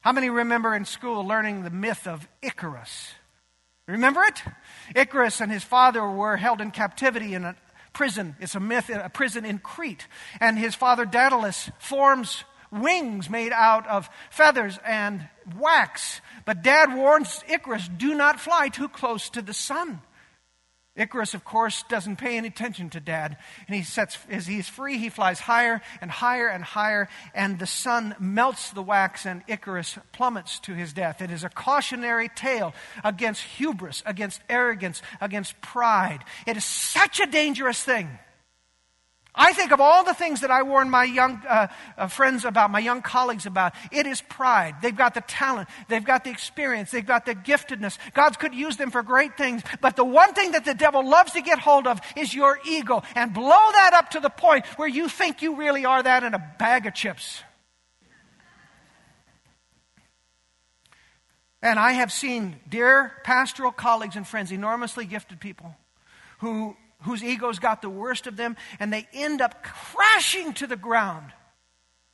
How 0.00 0.12
many 0.12 0.30
remember 0.30 0.74
in 0.74 0.84
school 0.84 1.26
learning 1.26 1.64
the 1.64 1.70
myth 1.70 2.06
of 2.06 2.26
Icarus? 2.40 3.12
Remember 3.86 4.22
it? 4.22 4.42
Icarus 4.94 5.40
and 5.40 5.50
his 5.50 5.64
father 5.64 6.08
were 6.08 6.36
held 6.36 6.60
in 6.60 6.70
captivity 6.70 7.34
in 7.34 7.44
a 7.44 7.56
prison. 7.92 8.36
It's 8.40 8.54
a 8.54 8.60
myth, 8.60 8.90
a 8.90 9.08
prison 9.08 9.44
in 9.44 9.58
Crete. 9.58 10.06
And 10.40 10.58
his 10.58 10.74
father 10.74 11.04
Daedalus 11.04 11.70
forms 11.78 12.44
wings 12.70 13.30
made 13.30 13.52
out 13.52 13.86
of 13.86 14.10
feathers 14.30 14.78
and 14.84 15.28
wax. 15.58 16.20
But 16.44 16.62
dad 16.62 16.94
warns 16.94 17.42
Icarus 17.48 17.88
do 17.88 18.14
not 18.14 18.40
fly 18.40 18.68
too 18.68 18.88
close 18.88 19.30
to 19.30 19.42
the 19.42 19.54
sun. 19.54 20.00
Icarus, 20.96 21.34
of 21.34 21.44
course, 21.44 21.84
doesn't 21.88 22.16
pay 22.16 22.36
any 22.36 22.48
attention 22.48 22.90
to 22.90 23.00
dad. 23.00 23.36
And 23.66 23.76
he 23.76 23.82
sets, 23.82 24.18
as 24.30 24.46
he's 24.46 24.68
free, 24.68 24.98
he 24.98 25.08
flies 25.08 25.40
higher 25.40 25.82
and 26.00 26.10
higher 26.10 26.48
and 26.48 26.64
higher, 26.64 27.08
and 27.34 27.58
the 27.58 27.66
sun 27.66 28.14
melts 28.18 28.70
the 28.70 28.82
wax, 28.82 29.26
and 29.26 29.42
Icarus 29.46 29.98
plummets 30.12 30.58
to 30.60 30.74
his 30.74 30.92
death. 30.92 31.20
It 31.20 31.30
is 31.30 31.44
a 31.44 31.48
cautionary 31.48 32.28
tale 32.28 32.74
against 33.04 33.42
hubris, 33.42 34.02
against 34.06 34.40
arrogance, 34.48 35.02
against 35.20 35.60
pride. 35.60 36.20
It 36.46 36.56
is 36.56 36.64
such 36.64 37.20
a 37.20 37.26
dangerous 37.26 37.82
thing. 37.82 38.18
I 39.36 39.52
think 39.52 39.70
of 39.70 39.80
all 39.80 40.02
the 40.02 40.14
things 40.14 40.40
that 40.40 40.50
I 40.50 40.62
warn 40.62 40.88
my 40.88 41.04
young 41.04 41.42
uh, 41.46 41.68
uh, 41.98 42.06
friends 42.06 42.46
about, 42.46 42.70
my 42.70 42.78
young 42.78 43.02
colleagues 43.02 43.44
about. 43.44 43.74
It 43.92 44.06
is 44.06 44.22
pride. 44.22 44.76
They've 44.80 44.96
got 44.96 45.12
the 45.12 45.20
talent, 45.20 45.68
they've 45.88 46.04
got 46.04 46.24
the 46.24 46.30
experience, 46.30 46.90
they've 46.90 47.04
got 47.04 47.26
the 47.26 47.34
giftedness. 47.34 47.98
God 48.14 48.38
could 48.38 48.54
use 48.54 48.78
them 48.78 48.90
for 48.90 49.02
great 49.02 49.36
things. 49.36 49.62
But 49.82 49.96
the 49.96 50.04
one 50.04 50.32
thing 50.32 50.52
that 50.52 50.64
the 50.64 50.74
devil 50.74 51.06
loves 51.06 51.32
to 51.32 51.42
get 51.42 51.58
hold 51.58 51.86
of 51.86 52.00
is 52.16 52.34
your 52.34 52.58
ego 52.66 53.02
and 53.14 53.34
blow 53.34 53.50
that 53.72 53.92
up 53.92 54.10
to 54.10 54.20
the 54.20 54.30
point 54.30 54.64
where 54.76 54.88
you 54.88 55.08
think 55.08 55.42
you 55.42 55.56
really 55.56 55.84
are 55.84 56.02
that 56.02 56.24
in 56.24 56.32
a 56.32 56.54
bag 56.58 56.86
of 56.86 56.94
chips. 56.94 57.42
And 61.62 61.78
I 61.78 61.92
have 61.92 62.12
seen 62.12 62.60
dear 62.68 63.12
pastoral 63.24 63.72
colleagues 63.72 64.16
and 64.16 64.26
friends, 64.26 64.52
enormously 64.52 65.04
gifted 65.04 65.40
people, 65.40 65.74
who, 66.38 66.76
whose 67.02 67.22
egos 67.22 67.58
got 67.58 67.82
the 67.82 67.90
worst 67.90 68.26
of 68.26 68.36
them, 68.36 68.56
and 68.80 68.92
they 68.92 69.06
end 69.12 69.40
up 69.40 69.62
crashing 69.62 70.52
to 70.54 70.66
the 70.66 70.76
ground 70.76 71.32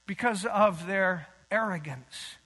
because 0.06 0.44
of 0.44 0.86
their 0.86 1.26
arrogance. 1.50 2.36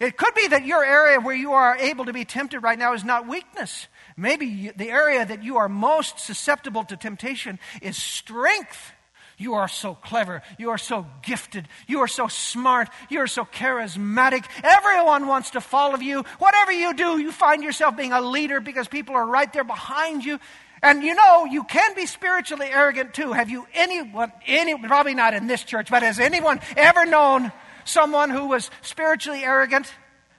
It 0.00 0.16
could 0.16 0.34
be 0.34 0.48
that 0.48 0.64
your 0.64 0.82
area 0.82 1.20
where 1.20 1.34
you 1.34 1.52
are 1.52 1.76
able 1.76 2.06
to 2.06 2.12
be 2.14 2.24
tempted 2.24 2.60
right 2.60 2.78
now 2.78 2.94
is 2.94 3.04
not 3.04 3.28
weakness. 3.28 3.86
Maybe 4.16 4.72
the 4.74 4.88
area 4.88 5.24
that 5.24 5.44
you 5.44 5.58
are 5.58 5.68
most 5.68 6.18
susceptible 6.18 6.84
to 6.84 6.96
temptation 6.96 7.58
is 7.82 7.98
strength. 7.98 8.92
You 9.36 9.54
are 9.54 9.68
so 9.68 9.94
clever. 9.94 10.42
You 10.58 10.70
are 10.70 10.78
so 10.78 11.06
gifted. 11.22 11.68
You 11.86 12.00
are 12.00 12.08
so 12.08 12.28
smart. 12.28 12.88
You 13.08 13.20
are 13.20 13.26
so 13.26 13.44
charismatic. 13.44 14.44
Everyone 14.62 15.26
wants 15.26 15.50
to 15.50 15.60
follow 15.60 15.98
you. 15.98 16.24
Whatever 16.38 16.72
you 16.72 16.94
do, 16.94 17.18
you 17.18 17.30
find 17.30 17.62
yourself 17.62 17.96
being 17.96 18.12
a 18.12 18.20
leader 18.20 18.60
because 18.60 18.88
people 18.88 19.14
are 19.14 19.26
right 19.26 19.50
there 19.52 19.64
behind 19.64 20.24
you. 20.24 20.38
And 20.82 21.02
you 21.02 21.14
know, 21.14 21.44
you 21.44 21.64
can 21.64 21.94
be 21.94 22.06
spiritually 22.06 22.66
arrogant 22.66 23.12
too. 23.12 23.32
Have 23.32 23.50
you 23.50 23.66
anyone, 23.74 24.32
any, 24.46 24.76
probably 24.78 25.14
not 25.14 25.34
in 25.34 25.46
this 25.46 25.62
church, 25.62 25.90
but 25.90 26.02
has 26.02 26.18
anyone 26.18 26.60
ever 26.76 27.04
known 27.04 27.52
someone 27.84 28.30
who 28.30 28.46
was 28.46 28.70
spiritually 28.80 29.44
arrogant? 29.44 29.92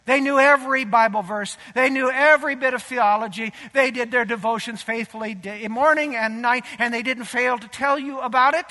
They 0.05 0.19
knew 0.19 0.39
every 0.39 0.83
Bible 0.83 1.21
verse. 1.21 1.57
They 1.75 1.91
knew 1.91 2.09
every 2.09 2.55
bit 2.55 2.73
of 2.73 2.81
theology. 2.81 3.53
They 3.73 3.91
did 3.91 4.09
their 4.09 4.25
devotions 4.25 4.81
faithfully 4.81 5.35
day, 5.35 5.67
morning 5.67 6.15
and 6.15 6.41
night, 6.41 6.65
and 6.79 6.91
they 6.91 7.03
didn't 7.03 7.25
fail 7.25 7.59
to 7.59 7.67
tell 7.67 7.99
you 7.99 8.19
about 8.19 8.55
it. 8.55 8.65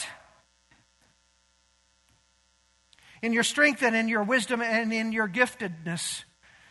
In 3.22 3.32
your 3.32 3.44
strength 3.44 3.82
and 3.82 3.94
in 3.94 4.08
your 4.08 4.24
wisdom 4.24 4.60
and 4.60 4.92
in 4.92 5.12
your 5.12 5.28
giftedness, 5.28 6.24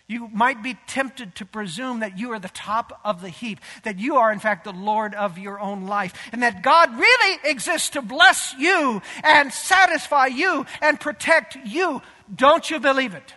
you 0.09 0.27
might 0.29 0.63
be 0.63 0.75
tempted 0.87 1.35
to 1.35 1.45
presume 1.45 1.99
that 1.99 2.17
you 2.17 2.31
are 2.31 2.39
the 2.39 2.49
top 2.49 2.99
of 3.05 3.21
the 3.21 3.29
heap, 3.29 3.59
that 3.83 3.99
you 3.99 4.15
are, 4.15 4.31
in 4.33 4.39
fact, 4.39 4.63
the 4.63 4.73
Lord 4.73 5.13
of 5.13 5.37
your 5.37 5.59
own 5.59 5.85
life, 5.85 6.13
and 6.31 6.41
that 6.41 6.63
God 6.63 6.97
really 6.97 7.39
exists 7.43 7.91
to 7.91 8.01
bless 8.01 8.55
you 8.57 9.03
and 9.23 9.53
satisfy 9.53 10.25
you 10.25 10.65
and 10.81 10.99
protect 10.99 11.57
you. 11.63 12.01
Don't 12.33 12.69
you 12.69 12.79
believe 12.79 13.13
it? 13.13 13.35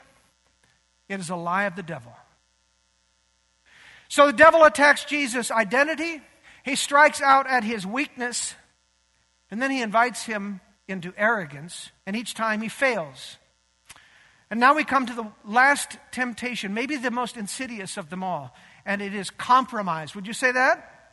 It 1.11 1.21
is 1.21 1.29
a 1.29 1.37
lie 1.37 1.65
of 1.65 1.77
the 1.77 1.83
devil. 1.83 2.17
So 4.09 4.29
the 4.29 4.33
devil 4.33 4.65
attacks 4.65 5.05
Jesus' 5.05 5.51
identity, 5.51 6.23
he 6.65 6.75
strikes 6.75 7.21
out 7.21 7.47
at 7.47 7.65
his 7.65 7.87
weakness, 7.87 8.55
and 9.51 9.61
then 9.61 9.71
he 9.71 9.83
invites 9.83 10.25
him 10.25 10.63
into 10.89 11.13
arrogance, 11.19 11.91
and 12.07 12.17
each 12.17 12.33
time 12.33 12.63
he 12.63 12.71
fails. 12.71 13.37
And 14.53 14.61
now 14.61 14.75
we 14.75 14.85
come 14.85 15.07
to 15.07 15.15
the 15.15 15.27
last 15.47 15.97
temptation, 16.11 16.75
maybe 16.75 16.97
the 16.97 17.11
most 17.11 17.39
insidious 17.39 17.97
of 17.97 18.11
them 18.11 18.23
all, 18.23 18.55
and 18.85 19.01
it 19.01 19.15
is 19.15 19.31
compromise. 19.31 20.15
Would 20.15 20.27
you 20.27 20.35
say 20.35 20.53
that? 20.53 21.11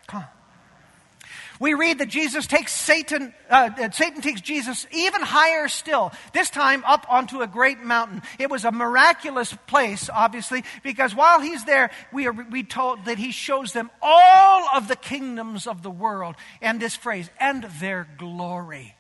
We 1.58 1.74
read 1.74 2.00
that 2.00 2.10
Jesus 2.10 2.48
takes 2.48 2.74
Satan, 2.74 3.34
uh, 3.50 3.92
Satan 3.92 4.22
takes 4.22 4.42
Jesus 4.42 4.86
even 4.92 5.22
higher 5.22 5.70
still, 5.70 6.12
this 6.34 6.50
time 6.50 6.84
up 6.86 7.06
onto 7.10 7.40
a 7.40 7.48
great 7.48 7.80
mountain. 7.80 8.24
It 8.40 8.50
was 8.50 8.66
a 8.66 8.74
miraculous 8.74 9.56
place, 9.68 10.10
obviously, 10.10 10.66
because 10.84 11.16
while 11.16 11.40
he's 11.40 11.64
there, 11.64 11.92
we 12.12 12.28
are 12.28 12.34
we 12.34 12.64
told 12.64 13.06
that 13.06 13.18
he 13.18 13.32
shows 13.32 13.72
them 13.72 13.90
all 14.02 14.68
of 14.76 14.90
the 14.90 14.98
kingdoms 14.98 15.66
of 15.66 15.82
the 15.82 15.90
world, 15.90 16.36
and 16.62 16.78
this 16.78 16.98
phrase, 16.98 17.30
and 17.40 17.64
their 17.80 18.06
glory. 18.18 18.98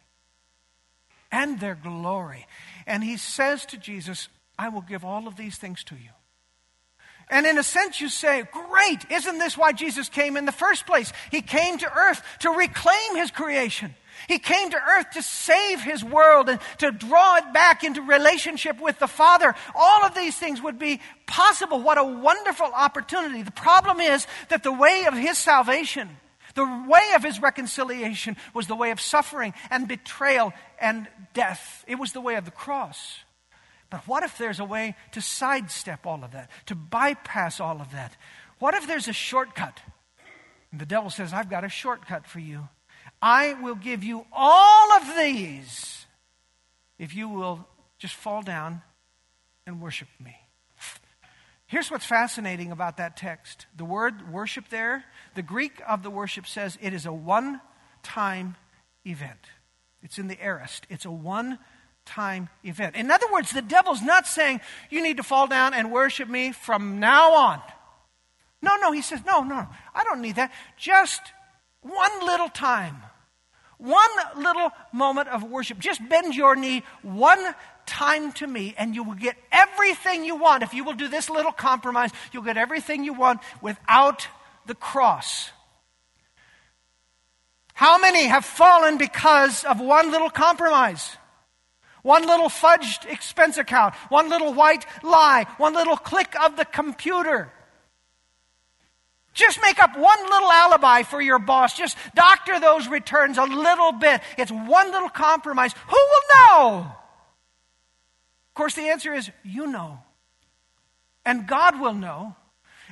And 1.29 1.59
their 1.59 1.75
glory. 1.75 2.47
And 2.89 3.03
he 3.03 3.17
says 3.17 3.67
to 3.67 3.77
Jesus, 3.77 4.29
I 4.57 4.69
will 4.69 4.81
give 4.81 5.05
all 5.05 5.27
of 5.27 5.37
these 5.37 5.57
things 5.57 5.83
to 5.85 5.95
you. 5.95 6.09
And 7.29 7.45
in 7.45 7.59
a 7.59 7.63
sense, 7.63 8.01
you 8.01 8.09
say, 8.09 8.43
Great, 8.51 9.05
isn't 9.11 9.37
this 9.37 9.55
why 9.55 9.71
Jesus 9.73 10.09
came 10.09 10.35
in 10.35 10.45
the 10.45 10.51
first 10.51 10.87
place? 10.87 11.13
He 11.29 11.43
came 11.43 11.77
to 11.77 11.93
earth 11.93 12.23
to 12.39 12.49
reclaim 12.49 13.15
his 13.15 13.29
creation. 13.29 13.93
He 14.27 14.39
came 14.39 14.71
to 14.71 14.77
earth 14.77 15.11
to 15.11 15.21
save 15.21 15.81
his 15.81 16.03
world 16.03 16.49
and 16.49 16.59
to 16.79 16.91
draw 16.91 17.37
it 17.37 17.53
back 17.53 17.83
into 17.83 18.01
relationship 18.01 18.81
with 18.81 18.97
the 18.97 19.07
Father. 19.07 19.53
All 19.75 20.03
of 20.03 20.15
these 20.15 20.35
things 20.35 20.59
would 20.59 20.79
be 20.79 20.99
possible. 21.27 21.79
What 21.79 21.99
a 21.99 22.03
wonderful 22.03 22.71
opportunity. 22.75 23.43
The 23.43 23.51
problem 23.51 23.99
is 23.99 24.25
that 24.49 24.63
the 24.63 24.73
way 24.73 25.05
of 25.07 25.13
his 25.13 25.37
salvation, 25.37 26.09
the 26.59 26.85
way 26.89 27.13
of 27.15 27.23
his 27.23 27.41
reconciliation, 27.41 28.35
was 28.53 28.67
the 28.67 28.75
way 28.75 28.91
of 28.91 28.99
suffering 28.99 29.53
and 29.69 29.87
betrayal 29.87 30.51
and 30.79 31.07
death. 31.33 31.85
It 31.87 31.95
was 31.95 32.11
the 32.11 32.19
way 32.19 32.35
of 32.35 32.43
the 32.43 32.51
cross. 32.51 33.19
But 33.89 34.05
what 34.07 34.23
if 34.23 34.37
there's 34.37 34.59
a 34.59 34.65
way 34.65 34.95
to 35.13 35.21
sidestep 35.21 36.05
all 36.05 36.21
of 36.23 36.31
that, 36.31 36.49
to 36.65 36.75
bypass 36.75 37.61
all 37.61 37.79
of 37.79 37.91
that? 37.93 38.17
What 38.59 38.73
if 38.73 38.87
there's 38.87 39.07
a 39.07 39.13
shortcut? 39.13 39.79
And 40.71 40.81
the 40.81 40.85
devil 40.85 41.09
says, 41.09 41.33
I've 41.33 41.49
got 41.49 41.63
a 41.63 41.69
shortcut 41.69 42.27
for 42.27 42.39
you. 42.39 42.67
I 43.21 43.53
will 43.53 43.75
give 43.75 44.03
you 44.03 44.25
all 44.33 44.91
of 44.93 45.15
these 45.17 46.05
if 46.97 47.15
you 47.15 47.29
will 47.29 47.65
just 47.97 48.15
fall 48.15 48.41
down 48.41 48.81
and 49.65 49.81
worship 49.81 50.09
me. 50.23 50.35
Here's 51.67 51.89
what's 51.89 52.05
fascinating 52.05 52.71
about 52.71 52.97
that 52.97 53.15
text. 53.15 53.67
The 53.77 53.85
word 53.85 54.33
worship 54.33 54.69
there, 54.69 55.05
the 55.39 55.43
Greek 55.43 55.81
of 55.87 56.03
the 56.03 56.09
worship 56.09 56.45
says 56.45 56.77
it 56.81 56.93
is 56.93 57.05
a 57.05 57.13
one 57.13 57.61
time 58.03 58.57
event. 59.05 59.39
It's 60.03 60.19
in 60.19 60.27
the 60.27 60.37
aorist. 60.43 60.85
It's 60.89 61.05
a 61.05 61.11
one 61.11 61.59
time 62.03 62.49
event. 62.65 62.97
In 62.97 63.09
other 63.09 63.31
words, 63.31 63.53
the 63.53 63.61
devil's 63.61 64.01
not 64.01 64.27
saying 64.27 64.59
you 64.89 65.01
need 65.01 65.15
to 65.15 65.23
fall 65.23 65.47
down 65.47 65.73
and 65.73 65.93
worship 65.93 66.27
me 66.27 66.51
from 66.51 66.99
now 66.99 67.31
on. 67.35 67.61
No, 68.61 68.75
no, 68.81 68.91
he 68.91 69.01
says, 69.01 69.21
no, 69.25 69.41
no, 69.41 69.65
I 69.95 70.03
don't 70.03 70.21
need 70.21 70.35
that. 70.35 70.51
Just 70.75 71.21
one 71.83 72.25
little 72.25 72.49
time, 72.49 72.97
one 73.77 74.11
little 74.35 74.71
moment 74.91 75.29
of 75.29 75.45
worship. 75.45 75.79
Just 75.79 76.01
bend 76.09 76.35
your 76.35 76.57
knee 76.57 76.83
one 77.01 77.55
time 77.85 78.33
to 78.33 78.45
me, 78.45 78.75
and 78.77 78.93
you 78.93 79.03
will 79.03 79.15
get 79.15 79.37
everything 79.53 80.25
you 80.25 80.35
want. 80.35 80.63
If 80.63 80.73
you 80.73 80.83
will 80.83 80.95
do 80.95 81.07
this 81.07 81.29
little 81.29 81.53
compromise, 81.53 82.11
you'll 82.33 82.43
get 82.43 82.57
everything 82.57 83.05
you 83.05 83.13
want 83.13 83.39
without 83.61 84.27
the 84.69 84.75
cross. 84.75 85.49
How 87.73 87.97
many 87.97 88.27
have 88.27 88.45
fallen 88.45 88.97
because 88.97 89.65
of 89.65 89.81
one 89.81 90.11
little 90.11 90.29
compromise? 90.29 91.17
One 92.03 92.25
little 92.25 92.47
fudged 92.47 93.11
expense 93.11 93.57
account, 93.57 93.95
one 94.07 94.29
little 94.29 94.53
white 94.53 94.85
lie, 95.03 95.45
one 95.57 95.73
little 95.73 95.97
click 95.97 96.39
of 96.39 96.55
the 96.55 96.65
computer. 96.65 97.51
Just 99.33 99.59
make 99.61 99.81
up 99.81 99.97
one 99.97 100.23
little 100.23 100.51
alibi 100.51 101.03
for 101.03 101.21
your 101.21 101.39
boss. 101.39 101.77
Just 101.77 101.97
doctor 102.15 102.59
those 102.59 102.87
returns 102.87 103.37
a 103.37 103.43
little 103.43 103.91
bit. 103.91 104.21
It's 104.37 104.51
one 104.51 104.91
little 104.91 105.09
compromise. 105.09 105.73
Who 105.87 105.95
will 105.95 106.37
know? 106.37 106.77
Of 108.49 108.53
course, 108.53 108.75
the 108.75 108.89
answer 108.89 109.13
is 109.13 109.29
you 109.43 109.67
know. 109.67 109.99
And 111.25 111.47
God 111.47 111.79
will 111.79 111.93
know. 111.93 112.35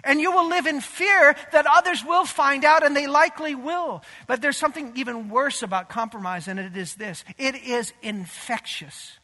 And 0.07 0.21
you 0.21 0.31
will 0.31 0.47
live 0.47 0.65
in 0.65 0.79
fear 0.79 1.35
that 1.51 1.67
others 1.69 2.03
will 2.03 2.25
find 2.25 2.63
out, 2.63 2.83
and 2.83 2.95
they 2.95 3.07
likely 3.07 3.53
will. 3.53 4.01
But 4.25 4.41
there's 4.41 4.57
something 4.57 4.93
even 4.95 5.29
worse 5.29 5.61
about 5.61 5.89
compromise, 5.89 6.47
and 6.47 6.59
it 6.59 6.75
is 6.77 6.95
this 6.95 7.23
it 7.37 7.55
is 7.55 7.93
infectious. 8.01 9.19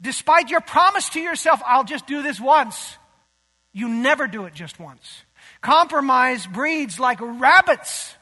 Despite 0.00 0.50
your 0.50 0.60
promise 0.60 1.08
to 1.10 1.20
yourself, 1.20 1.60
I'll 1.66 1.84
just 1.84 2.06
do 2.06 2.22
this 2.22 2.40
once, 2.40 2.96
you 3.72 3.88
never 3.88 4.28
do 4.28 4.44
it 4.44 4.54
just 4.54 4.78
once. 4.78 5.22
Compromise 5.60 6.46
breeds 6.46 7.00
like 7.00 7.18
rabbits. 7.20 8.14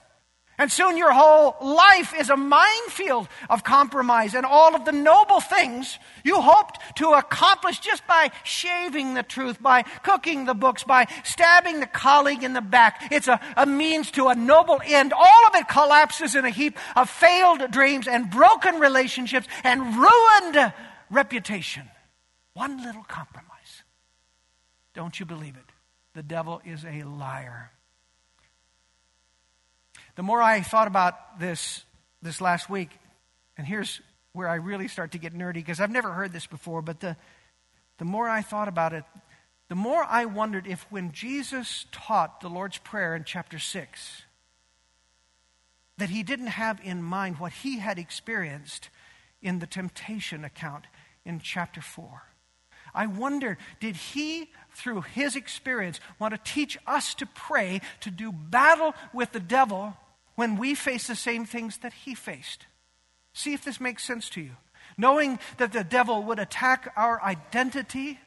And 0.59 0.73
soon 0.73 0.97
your 0.97 1.13
whole 1.13 1.57
life 1.61 2.15
is 2.19 2.31
a 2.31 2.37
minefield 2.37 3.29
of 3.51 3.63
compromise 3.63 4.35
and 4.35 4.47
all 4.47 4.75
of 4.75 4.87
the 4.87 4.93
noble 4.93 5.41
things 5.41 5.99
you 6.25 6.41
hoped 6.41 6.79
to 6.97 7.11
accomplish 7.11 7.79
just 7.79 8.07
by 8.07 8.31
shaving 8.43 9.15
the 9.15 9.23
truth, 9.23 9.63
by 9.63 9.83
cooking 10.03 10.47
the 10.47 10.55
books, 10.55 10.83
by 10.83 11.07
stabbing 11.25 11.81
the 11.81 11.87
colleague 11.87 12.43
in 12.43 12.55
the 12.55 12.63
back. 12.63 13.09
It's 13.11 13.29
a, 13.29 13.39
a 13.57 13.67
means 13.67 14.11
to 14.13 14.29
a 14.29 14.35
noble 14.35 14.81
end. 14.85 15.13
All 15.13 15.47
of 15.47 15.55
it 15.55 15.69
collapses 15.69 16.35
in 16.35 16.47
a 16.47 16.51
heap 16.51 16.79
of 16.97 17.11
failed 17.11 17.71
dreams 17.71 18.09
and 18.09 18.31
broken 18.31 18.81
relationships 18.81 19.47
and 19.63 19.97
ruined 19.97 20.73
reputation. 21.11 21.91
One 22.55 22.83
little 22.83 23.05
compromise. 23.05 23.83
Don't 24.95 25.21
you 25.21 25.27
believe 25.27 25.57
it? 25.57 25.71
The 26.15 26.23
devil 26.23 26.63
is 26.65 26.83
a 26.87 27.03
liar. 27.03 27.71
The 30.17 30.23
more 30.23 30.43
I 30.43 30.63
thought 30.63 30.89
about 30.89 31.39
this 31.39 31.85
this 32.23 32.41
last 32.41 32.69
week, 32.69 32.91
and 33.57 33.67
here's 33.67 34.01
where 34.33 34.49
I 34.49 34.57
really 34.57 34.89
start 34.89 35.13
to 35.13 35.19
get 35.19 35.35
nerdy 35.35 35.55
because 35.55 35.81
I've 35.81 35.91
never 35.91 36.13
heard 36.13 36.33
this 36.33 36.47
before, 36.47 36.83
but 36.83 37.01
the, 37.01 37.17
the 37.99 38.05
more 38.05 38.29
I 38.29 38.43
thought 38.43 38.69
about 38.69 38.93
it, 38.93 39.05
the 39.69 39.75
more 39.75 40.05
I 40.05 40.25
wondered 40.25 40.67
if 40.67 40.87
when 40.91 41.13
Jesus 41.13 41.87
taught 41.93 42.41
the 42.41 42.49
Lord's 42.49 42.79
Prayer 42.79 43.15
in 43.15 43.25
chapter 43.25 43.59
6, 43.59 44.23
that 45.99 46.11
he 46.11 46.23
didn't 46.23 46.49
have 46.49 46.81
in 46.83 47.03
mind 47.03 47.39
what 47.39 47.53
he 47.53 47.79
had 47.79 47.99
experienced 47.99 48.91
in 49.43 49.59
the 49.59 49.67
temptation 49.67 50.45
account 50.45 50.85
in 51.25 51.41
chapter 51.41 51.81
4. 51.81 52.23
I 52.95 53.07
wondered, 53.07 53.59
did 53.81 53.97
he, 53.97 54.51
through 54.73 55.03
his 55.03 55.37
experience, 55.37 56.01
want 56.19 56.33
to 56.33 56.53
teach 56.53 56.79
us 56.87 57.15
to 57.15 57.27
pray, 57.27 57.81
to 58.01 58.11
do 58.11 58.33
battle 58.33 58.95
with 59.13 59.33
the 59.33 59.41
devil 59.41 59.95
when 60.37 60.57
we 60.57 60.75
face 60.75 61.07
the 61.07 61.17
same 61.17 61.45
things 61.45 61.79
that 61.79 61.93
he 61.93 62.15
faced? 62.15 62.67
See 63.33 63.53
if 63.53 63.65
this 63.65 63.81
makes 63.81 64.05
sense 64.05 64.31
to 64.31 64.41
you. 64.41 64.53
Knowing 64.97 65.39
that 65.59 65.73
the 65.73 65.85
devil 65.85 66.23
would 66.23 66.39
attack 66.39 66.93
our 66.97 67.21
identity, 67.23 68.19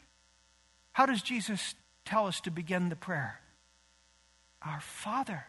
how 0.92 1.06
does 1.06 1.22
Jesus 1.22 1.76
tell 2.06 2.28
us 2.28 2.42
to 2.42 2.52
begin 2.52 2.90
the 2.90 2.96
prayer? 2.96 3.40
Our 4.62 4.82
Father. 4.82 5.46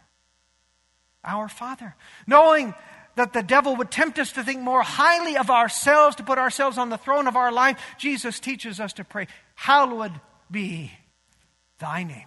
Our 1.25 1.49
Father. 1.49 1.97
Knowing 2.27 2.75
that 3.17 3.33
the 3.33 3.43
devil 3.43 3.77
would 3.77 3.91
tempt 3.91 4.19
us 4.19 4.33
to 4.33 4.45
think 4.45 4.61
more 4.61 4.83
highly 4.83 5.37
of 5.37 5.51
ourselves, 5.51 6.17
to 6.17 6.23
put 6.23 6.39
ourselves 6.39 6.79
on 6.79 6.89
the 6.89 6.97
throne 6.97 7.27
of 7.27 7.37
our 7.37 7.53
life, 7.53 7.79
Jesus 7.99 8.41
teaches 8.41 8.81
us 8.81 8.93
to 8.95 9.05
pray, 9.05 9.27
Hallowed 9.55 10.13
be 10.51 10.93
thy 11.79 12.05
name. 12.05 12.27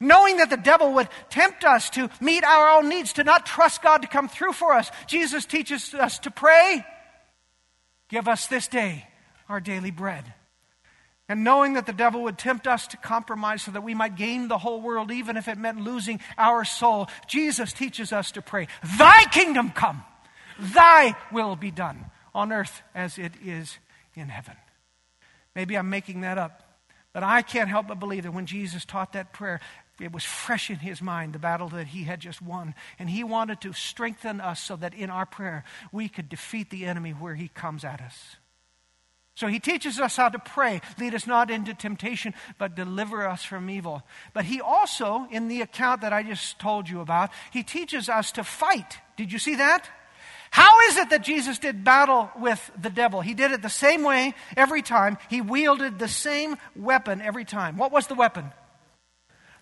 Knowing 0.00 0.38
that 0.38 0.48
the 0.48 0.56
devil 0.56 0.94
would 0.94 1.08
tempt 1.28 1.62
us 1.62 1.90
to 1.90 2.08
meet 2.20 2.42
our 2.42 2.78
own 2.78 2.88
needs, 2.88 3.12
to 3.12 3.24
not 3.24 3.44
trust 3.44 3.82
God 3.82 4.00
to 4.02 4.08
come 4.08 4.28
through 4.28 4.54
for 4.54 4.72
us, 4.72 4.90
Jesus 5.06 5.44
teaches 5.44 5.92
us 5.94 6.18
to 6.20 6.30
pray, 6.30 6.84
Give 8.08 8.26
us 8.26 8.46
this 8.48 8.66
day 8.66 9.06
our 9.48 9.60
daily 9.60 9.90
bread. 9.90 10.24
And 11.28 11.44
knowing 11.44 11.74
that 11.74 11.86
the 11.86 11.92
devil 11.92 12.24
would 12.24 12.38
tempt 12.38 12.66
us 12.66 12.88
to 12.88 12.96
compromise 12.96 13.62
so 13.62 13.70
that 13.70 13.84
we 13.84 13.94
might 13.94 14.16
gain 14.16 14.48
the 14.48 14.58
whole 14.58 14.80
world, 14.80 15.12
even 15.12 15.36
if 15.36 15.46
it 15.46 15.58
meant 15.58 15.80
losing 15.80 16.18
our 16.36 16.64
soul, 16.64 17.08
Jesus 17.28 17.72
teaches 17.72 18.12
us 18.12 18.32
to 18.32 18.42
pray, 18.42 18.66
Thy 18.98 19.24
kingdom 19.26 19.70
come, 19.70 20.02
Thy 20.58 21.14
will 21.30 21.54
be 21.54 21.70
done 21.70 22.06
on 22.34 22.52
earth 22.52 22.82
as 22.96 23.16
it 23.16 23.32
is 23.44 23.78
in 24.16 24.28
heaven. 24.28 24.56
Maybe 25.54 25.76
I'm 25.76 25.88
making 25.88 26.22
that 26.22 26.36
up, 26.36 26.62
but 27.12 27.22
I 27.22 27.42
can't 27.42 27.68
help 27.68 27.86
but 27.86 28.00
believe 28.00 28.24
that 28.24 28.34
when 28.34 28.46
Jesus 28.46 28.84
taught 28.84 29.12
that 29.12 29.32
prayer, 29.32 29.60
it 30.00 30.12
was 30.12 30.24
fresh 30.24 30.70
in 30.70 30.76
his 30.76 31.02
mind, 31.02 31.32
the 31.34 31.38
battle 31.38 31.68
that 31.70 31.88
he 31.88 32.04
had 32.04 32.20
just 32.20 32.40
won. 32.40 32.74
And 32.98 33.10
he 33.10 33.24
wanted 33.24 33.60
to 33.62 33.72
strengthen 33.72 34.40
us 34.40 34.60
so 34.60 34.76
that 34.76 34.94
in 34.94 35.10
our 35.10 35.26
prayer 35.26 35.64
we 35.92 36.08
could 36.08 36.28
defeat 36.28 36.70
the 36.70 36.86
enemy 36.86 37.10
where 37.10 37.34
he 37.34 37.48
comes 37.48 37.84
at 37.84 38.00
us. 38.00 38.36
So 39.34 39.46
he 39.46 39.58
teaches 39.58 39.98
us 39.98 40.16
how 40.16 40.28
to 40.28 40.38
pray. 40.38 40.82
Lead 40.98 41.14
us 41.14 41.26
not 41.26 41.50
into 41.50 41.72
temptation, 41.72 42.34
but 42.58 42.74
deliver 42.74 43.26
us 43.26 43.42
from 43.42 43.70
evil. 43.70 44.02
But 44.34 44.44
he 44.44 44.60
also, 44.60 45.26
in 45.30 45.48
the 45.48 45.62
account 45.62 46.02
that 46.02 46.12
I 46.12 46.22
just 46.22 46.58
told 46.58 46.90
you 46.90 47.00
about, 47.00 47.30
he 47.50 47.62
teaches 47.62 48.08
us 48.10 48.32
to 48.32 48.44
fight. 48.44 48.98
Did 49.16 49.32
you 49.32 49.38
see 49.38 49.54
that? 49.54 49.88
How 50.50 50.80
is 50.88 50.96
it 50.96 51.10
that 51.10 51.22
Jesus 51.22 51.58
did 51.58 51.84
battle 51.84 52.30
with 52.36 52.70
the 52.78 52.90
devil? 52.90 53.20
He 53.20 53.34
did 53.34 53.52
it 53.52 53.62
the 53.62 53.70
same 53.70 54.02
way 54.02 54.34
every 54.56 54.82
time. 54.82 55.16
He 55.30 55.40
wielded 55.40 55.98
the 55.98 56.08
same 56.08 56.56
weapon 56.74 57.22
every 57.22 57.44
time. 57.44 57.76
What 57.76 57.92
was 57.92 58.08
the 58.08 58.16
weapon? 58.16 58.50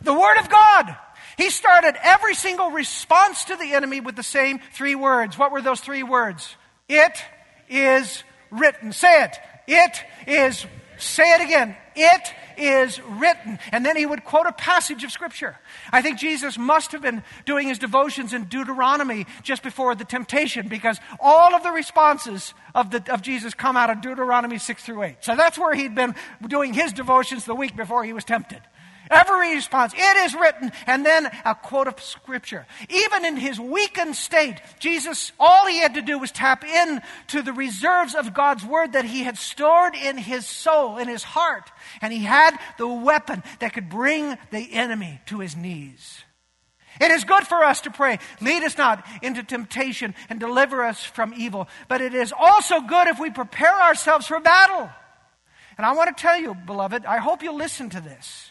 The 0.03 0.15
Word 0.15 0.39
of 0.39 0.49
God. 0.49 0.97
He 1.37 1.51
started 1.51 1.95
every 2.03 2.35
single 2.35 2.71
response 2.71 3.45
to 3.45 3.57
the 3.57 3.75
enemy 3.75 4.01
with 4.01 4.17
the 4.17 4.23
same 4.23 4.61
three 4.73 4.95
words. 4.95 5.39
What 5.39 5.53
were 5.53 5.63
those 5.63 5.81
three 5.81 6.03
words? 6.03 6.57
It 6.89 7.17
is 7.69 8.25
written. 8.51 8.93
Say 8.93 9.25
it. 9.25 9.39
It 9.69 10.03
is, 10.27 10.67
say 10.97 11.35
it 11.35 11.43
again, 11.43 11.77
it 11.95 12.35
is 12.57 13.01
written. 13.03 13.59
And 13.71 13.85
then 13.85 13.97
he 13.97 14.07
would 14.07 14.25
quote 14.25 14.47
a 14.47 14.53
passage 14.53 15.05
of 15.05 15.13
Scripture. 15.13 15.59
I 15.93 16.01
think 16.01 16.19
Jesus 16.19 16.57
must 16.57 16.93
have 16.93 17.03
been 17.03 17.23
doing 17.45 17.69
his 17.69 17.79
devotions 17.79 18.33
in 18.33 18.45
Deuteronomy 18.45 19.27
just 19.43 19.63
before 19.63 19.95
the 19.95 20.07
temptation 20.07 20.69
because 20.69 20.99
all 21.21 21.55
of 21.55 21.63
the 21.63 21.71
responses 21.71 22.55
of, 22.75 22.91
the, 22.91 23.13
of 23.13 23.21
Jesus 23.21 23.53
come 23.53 23.77
out 23.77 23.91
of 23.91 24.01
Deuteronomy 24.01 24.59
6 24.59 24.83
through 24.83 25.03
8. 25.03 25.17
So 25.21 25.37
that's 25.37 25.59
where 25.59 25.75
he'd 25.75 25.95
been 25.95 26.15
doing 26.47 26.73
his 26.73 26.95
devotions 26.95 27.45
the 27.45 27.55
week 27.55 27.77
before 27.77 28.05
he 28.05 28.15
was 28.15 28.25
tempted. 28.25 28.63
Every 29.11 29.55
response, 29.55 29.93
it 29.97 30.17
is 30.19 30.35
written, 30.35 30.73
and 30.87 31.05
then 31.05 31.31
a 31.45 31.55
quote 31.55 31.89
of 31.89 32.01
scripture. 32.01 32.67
Even 32.89 33.25
in 33.25 33.37
his 33.37 33.59
weakened 33.59 34.17
state, 34.17 34.61
Jesus, 34.79 35.33
all 35.39 35.67
he 35.67 35.79
had 35.79 35.95
to 35.95 36.03
do 36.03 36.19
was 36.19 36.31
tap 36.31 36.65
in 36.65 37.01
to 37.29 37.43
the 37.43 37.53
reserves 37.53 38.15
of 38.15 38.35
God's 38.35 38.65
word 38.65 38.93
that 38.93 39.05
he 39.05 39.23
had 39.23 39.39
stored 39.39 39.95
in 39.95 40.19
his 40.19 40.47
soul, 40.47 40.99
in 40.99 41.09
his 41.09 41.23
heart. 41.23 41.71
And 42.01 42.13
he 42.13 42.21
had 42.21 42.59
the 42.77 42.89
weapon 42.89 43.43
that 43.61 43.73
could 43.73 43.89
bring 43.89 44.37
the 44.51 44.73
enemy 44.73 45.21
to 45.27 45.41
his 45.41 45.57
knees. 45.57 46.25
It 47.01 47.11
is 47.11 47.25
good 47.25 47.47
for 47.47 47.65
us 47.65 47.83
to 47.83 47.91
pray, 47.91 48.19
lead 48.41 48.65
us 48.65 48.77
not 48.77 49.07
into 49.23 49.43
temptation 49.43 50.15
and 50.29 50.41
deliver 50.41 50.85
us 50.85 51.05
from 51.05 51.33
evil. 51.37 51.69
But 51.87 52.01
it 52.01 52.15
is 52.15 52.33
also 52.37 52.81
good 52.81 53.07
if 53.07 53.21
we 53.21 53.31
prepare 53.31 53.81
ourselves 53.81 54.27
for 54.27 54.41
battle. 54.41 54.91
And 55.77 55.87
I 55.87 55.93
want 55.93 56.15
to 56.17 56.21
tell 56.21 56.37
you, 56.37 56.55
beloved, 56.55 57.07
I 57.07 57.19
hope 57.19 57.43
you'll 57.43 57.57
listen 57.57 57.89
to 57.91 58.01
this. 58.01 58.51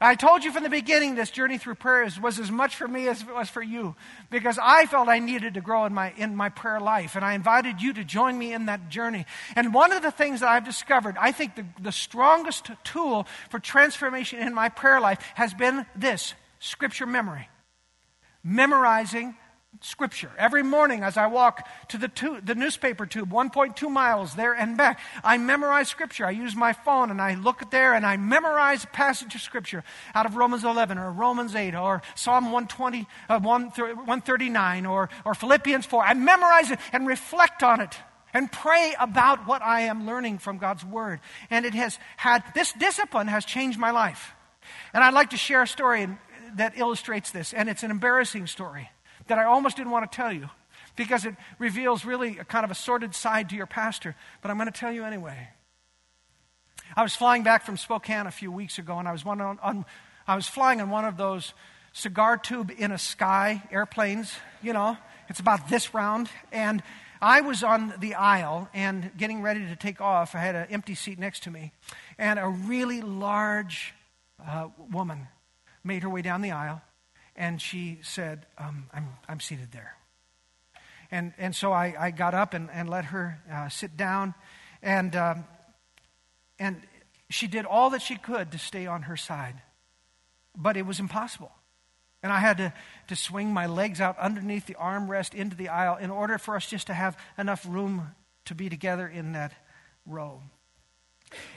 I 0.00 0.14
told 0.14 0.44
you 0.44 0.52
from 0.52 0.62
the 0.62 0.68
beginning 0.68 1.16
this 1.16 1.30
journey 1.30 1.58
through 1.58 1.74
prayers 1.74 2.20
was 2.20 2.38
as 2.38 2.52
much 2.52 2.76
for 2.76 2.86
me 2.86 3.08
as 3.08 3.20
it 3.22 3.34
was 3.34 3.48
for 3.48 3.62
you 3.62 3.96
because 4.30 4.56
I 4.62 4.86
felt 4.86 5.08
I 5.08 5.18
needed 5.18 5.54
to 5.54 5.60
grow 5.60 5.86
in 5.86 5.94
my, 5.94 6.12
in 6.16 6.36
my 6.36 6.50
prayer 6.50 6.78
life. 6.78 7.16
And 7.16 7.24
I 7.24 7.34
invited 7.34 7.82
you 7.82 7.92
to 7.94 8.04
join 8.04 8.38
me 8.38 8.52
in 8.52 8.66
that 8.66 8.90
journey. 8.90 9.26
And 9.56 9.74
one 9.74 9.90
of 9.90 10.02
the 10.02 10.12
things 10.12 10.38
that 10.40 10.48
I've 10.48 10.64
discovered, 10.64 11.16
I 11.18 11.32
think 11.32 11.56
the, 11.56 11.66
the 11.80 11.90
strongest 11.90 12.70
tool 12.84 13.26
for 13.50 13.58
transformation 13.58 14.38
in 14.38 14.54
my 14.54 14.68
prayer 14.68 15.00
life 15.00 15.18
has 15.34 15.52
been 15.52 15.84
this 15.96 16.34
scripture 16.60 17.06
memory. 17.06 17.48
Memorizing 18.44 19.34
Scripture. 19.80 20.30
Every 20.36 20.62
morning 20.62 21.02
as 21.02 21.16
I 21.16 21.26
walk 21.26 21.68
to 21.88 21.98
the, 21.98 22.08
tu- 22.08 22.40
the 22.42 22.54
newspaper 22.54 23.06
tube, 23.06 23.30
1.2 23.30 23.90
miles 23.90 24.34
there 24.34 24.52
and 24.52 24.76
back, 24.76 24.98
I 25.22 25.38
memorize 25.38 25.88
Scripture. 25.88 26.26
I 26.26 26.30
use 26.30 26.56
my 26.56 26.72
phone 26.72 27.10
and 27.10 27.20
I 27.20 27.34
look 27.34 27.70
there 27.70 27.94
and 27.94 28.04
I 28.04 28.16
memorize 28.16 28.84
a 28.84 28.88
passage 28.88 29.34
of 29.34 29.40
Scripture 29.40 29.84
out 30.14 30.26
of 30.26 30.36
Romans 30.36 30.64
11 30.64 30.98
or 30.98 31.12
Romans 31.12 31.54
8 31.54 31.74
or 31.74 32.02
Psalm 32.16 32.46
120, 32.46 33.06
uh, 33.28 33.38
139 33.40 34.86
or, 34.86 35.10
or 35.24 35.34
Philippians 35.34 35.86
4. 35.86 36.02
I 36.02 36.14
memorize 36.14 36.70
it 36.70 36.80
and 36.92 37.06
reflect 37.06 37.62
on 37.62 37.80
it 37.80 37.96
and 38.34 38.50
pray 38.50 38.94
about 38.98 39.46
what 39.46 39.62
I 39.62 39.82
am 39.82 40.06
learning 40.06 40.38
from 40.38 40.58
God's 40.58 40.84
Word. 40.84 41.20
And 41.50 41.64
it 41.64 41.74
has 41.74 41.98
had, 42.16 42.42
this 42.54 42.72
discipline 42.72 43.28
has 43.28 43.44
changed 43.44 43.78
my 43.78 43.90
life. 43.90 44.32
And 44.92 45.04
I'd 45.04 45.14
like 45.14 45.30
to 45.30 45.36
share 45.36 45.62
a 45.62 45.68
story 45.68 46.08
that 46.56 46.76
illustrates 46.76 47.30
this, 47.30 47.52
and 47.52 47.68
it's 47.68 47.82
an 47.82 47.90
embarrassing 47.90 48.46
story 48.46 48.90
that 49.28 49.38
I 49.38 49.44
almost 49.44 49.76
didn't 49.76 49.92
want 49.92 50.10
to 50.10 50.14
tell 50.14 50.32
you 50.32 50.50
because 50.96 51.24
it 51.24 51.34
reveals 51.58 52.04
really 52.04 52.38
a 52.38 52.44
kind 52.44 52.64
of 52.64 52.70
a 52.70 52.74
sordid 52.74 53.14
side 53.14 53.48
to 53.50 53.56
your 53.56 53.66
pastor, 53.66 54.16
but 54.42 54.50
I'm 54.50 54.56
going 54.56 54.70
to 54.70 54.78
tell 54.78 54.92
you 54.92 55.04
anyway. 55.04 55.48
I 56.96 57.02
was 57.02 57.14
flying 57.14 57.44
back 57.44 57.64
from 57.64 57.76
Spokane 57.76 58.26
a 58.26 58.30
few 58.30 58.50
weeks 58.50 58.78
ago, 58.78 58.98
and 58.98 59.06
I 59.06 59.12
was, 59.12 59.24
on, 59.24 59.40
on, 59.40 59.84
I 60.26 60.34
was 60.34 60.48
flying 60.48 60.80
on 60.80 60.90
one 60.90 61.04
of 61.04 61.16
those 61.16 61.54
cigar 61.92 62.36
tube 62.36 62.72
in 62.76 62.90
a 62.90 62.98
sky 62.98 63.62
airplanes, 63.70 64.32
you 64.62 64.72
know, 64.72 64.96
it's 65.28 65.40
about 65.40 65.68
this 65.68 65.94
round. 65.94 66.28
And 66.50 66.82
I 67.20 67.42
was 67.42 67.62
on 67.62 67.94
the 67.98 68.14
aisle 68.14 68.68
and 68.72 69.10
getting 69.16 69.42
ready 69.42 69.66
to 69.66 69.76
take 69.76 70.00
off. 70.00 70.34
I 70.34 70.38
had 70.38 70.54
an 70.54 70.66
empty 70.70 70.94
seat 70.94 71.18
next 71.18 71.44
to 71.44 71.50
me, 71.50 71.72
and 72.18 72.38
a 72.38 72.48
really 72.48 73.02
large 73.02 73.94
uh, 74.44 74.68
woman 74.90 75.28
made 75.84 76.02
her 76.02 76.08
way 76.08 76.22
down 76.22 76.42
the 76.42 76.52
aisle 76.52 76.82
and 77.38 77.62
she 77.62 78.00
said, 78.02 78.44
um, 78.58 78.86
I'm, 78.92 79.08
I'm 79.28 79.38
seated 79.38 79.70
there. 79.70 79.94
And, 81.10 81.32
and 81.38 81.54
so 81.54 81.72
I, 81.72 81.94
I 81.98 82.10
got 82.10 82.34
up 82.34 82.52
and, 82.52 82.68
and 82.70 82.90
let 82.90 83.06
her 83.06 83.40
uh, 83.50 83.68
sit 83.68 83.96
down. 83.96 84.34
And, 84.82 85.14
um, 85.14 85.44
and 86.58 86.82
she 87.30 87.46
did 87.46 87.64
all 87.64 87.90
that 87.90 88.02
she 88.02 88.16
could 88.16 88.50
to 88.52 88.58
stay 88.58 88.86
on 88.86 89.02
her 89.02 89.16
side. 89.16 89.54
But 90.56 90.76
it 90.76 90.84
was 90.84 90.98
impossible. 90.98 91.52
And 92.24 92.32
I 92.32 92.40
had 92.40 92.56
to, 92.58 92.72
to 93.06 93.14
swing 93.14 93.52
my 93.52 93.66
legs 93.66 94.00
out 94.00 94.18
underneath 94.18 94.66
the 94.66 94.74
armrest 94.74 95.32
into 95.32 95.56
the 95.56 95.68
aisle 95.68 95.96
in 95.96 96.10
order 96.10 96.36
for 96.38 96.56
us 96.56 96.66
just 96.66 96.88
to 96.88 96.94
have 96.94 97.16
enough 97.38 97.64
room 97.66 98.14
to 98.46 98.56
be 98.56 98.68
together 98.68 99.06
in 99.06 99.32
that 99.32 99.52
row. 100.04 100.42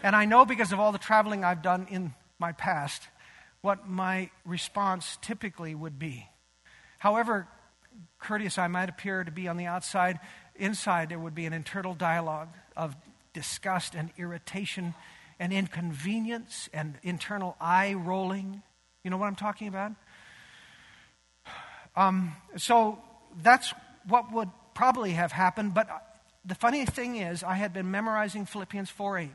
And 0.04 0.16
I 0.16 0.26
know 0.26 0.46
because 0.46 0.72
of 0.72 0.80
all 0.80 0.92
the 0.92 1.00
traveling 1.00 1.44
I've 1.44 1.64
done 1.64 1.88
in 1.90 2.14
my 2.38 2.52
past 2.52 3.02
what 3.62 3.88
my 3.88 4.30
response 4.46 5.18
typically 5.22 5.76
would 5.76 6.00
be. 6.00 6.28
However 6.98 7.48
courteous 8.20 8.58
I 8.58 8.68
might 8.68 8.90
appear 8.90 9.24
to 9.24 9.32
be 9.32 9.48
on 9.48 9.58
the 9.58 9.66
outside, 9.66 10.20
inside 10.56 11.10
there 11.10 11.20
would 11.20 11.36
be 11.36 11.46
an 11.46 11.54
internal 11.54 11.94
dialogue 11.94 12.50
of 12.76 12.96
disgust 13.34 13.96
and 13.96 14.10
irritation 14.18 14.94
and 15.40 15.52
inconvenience 15.52 16.70
and 16.74 16.98
internal 17.04 17.56
eye 17.60 17.94
rolling. 17.94 18.62
You 19.04 19.12
know 19.12 19.18
what 19.18 19.28
I'm 19.28 19.36
talking 19.36 19.68
about? 19.68 19.94
Um, 21.96 22.36
so 22.58 23.00
that's 23.42 23.74
what 24.08 24.32
would 24.32 24.50
probably 24.74 25.12
have 25.12 25.32
happened. 25.32 25.74
But 25.74 25.90
the 26.46 26.56
funny 26.56 26.86
thing 26.86 27.18
is, 27.18 27.44
I 27.44 27.56
had 27.56 27.74
been 27.74 27.92
memorizing 27.92 28.46
Philippians 28.46 28.90
4 28.90 29.18
8. 29.20 29.30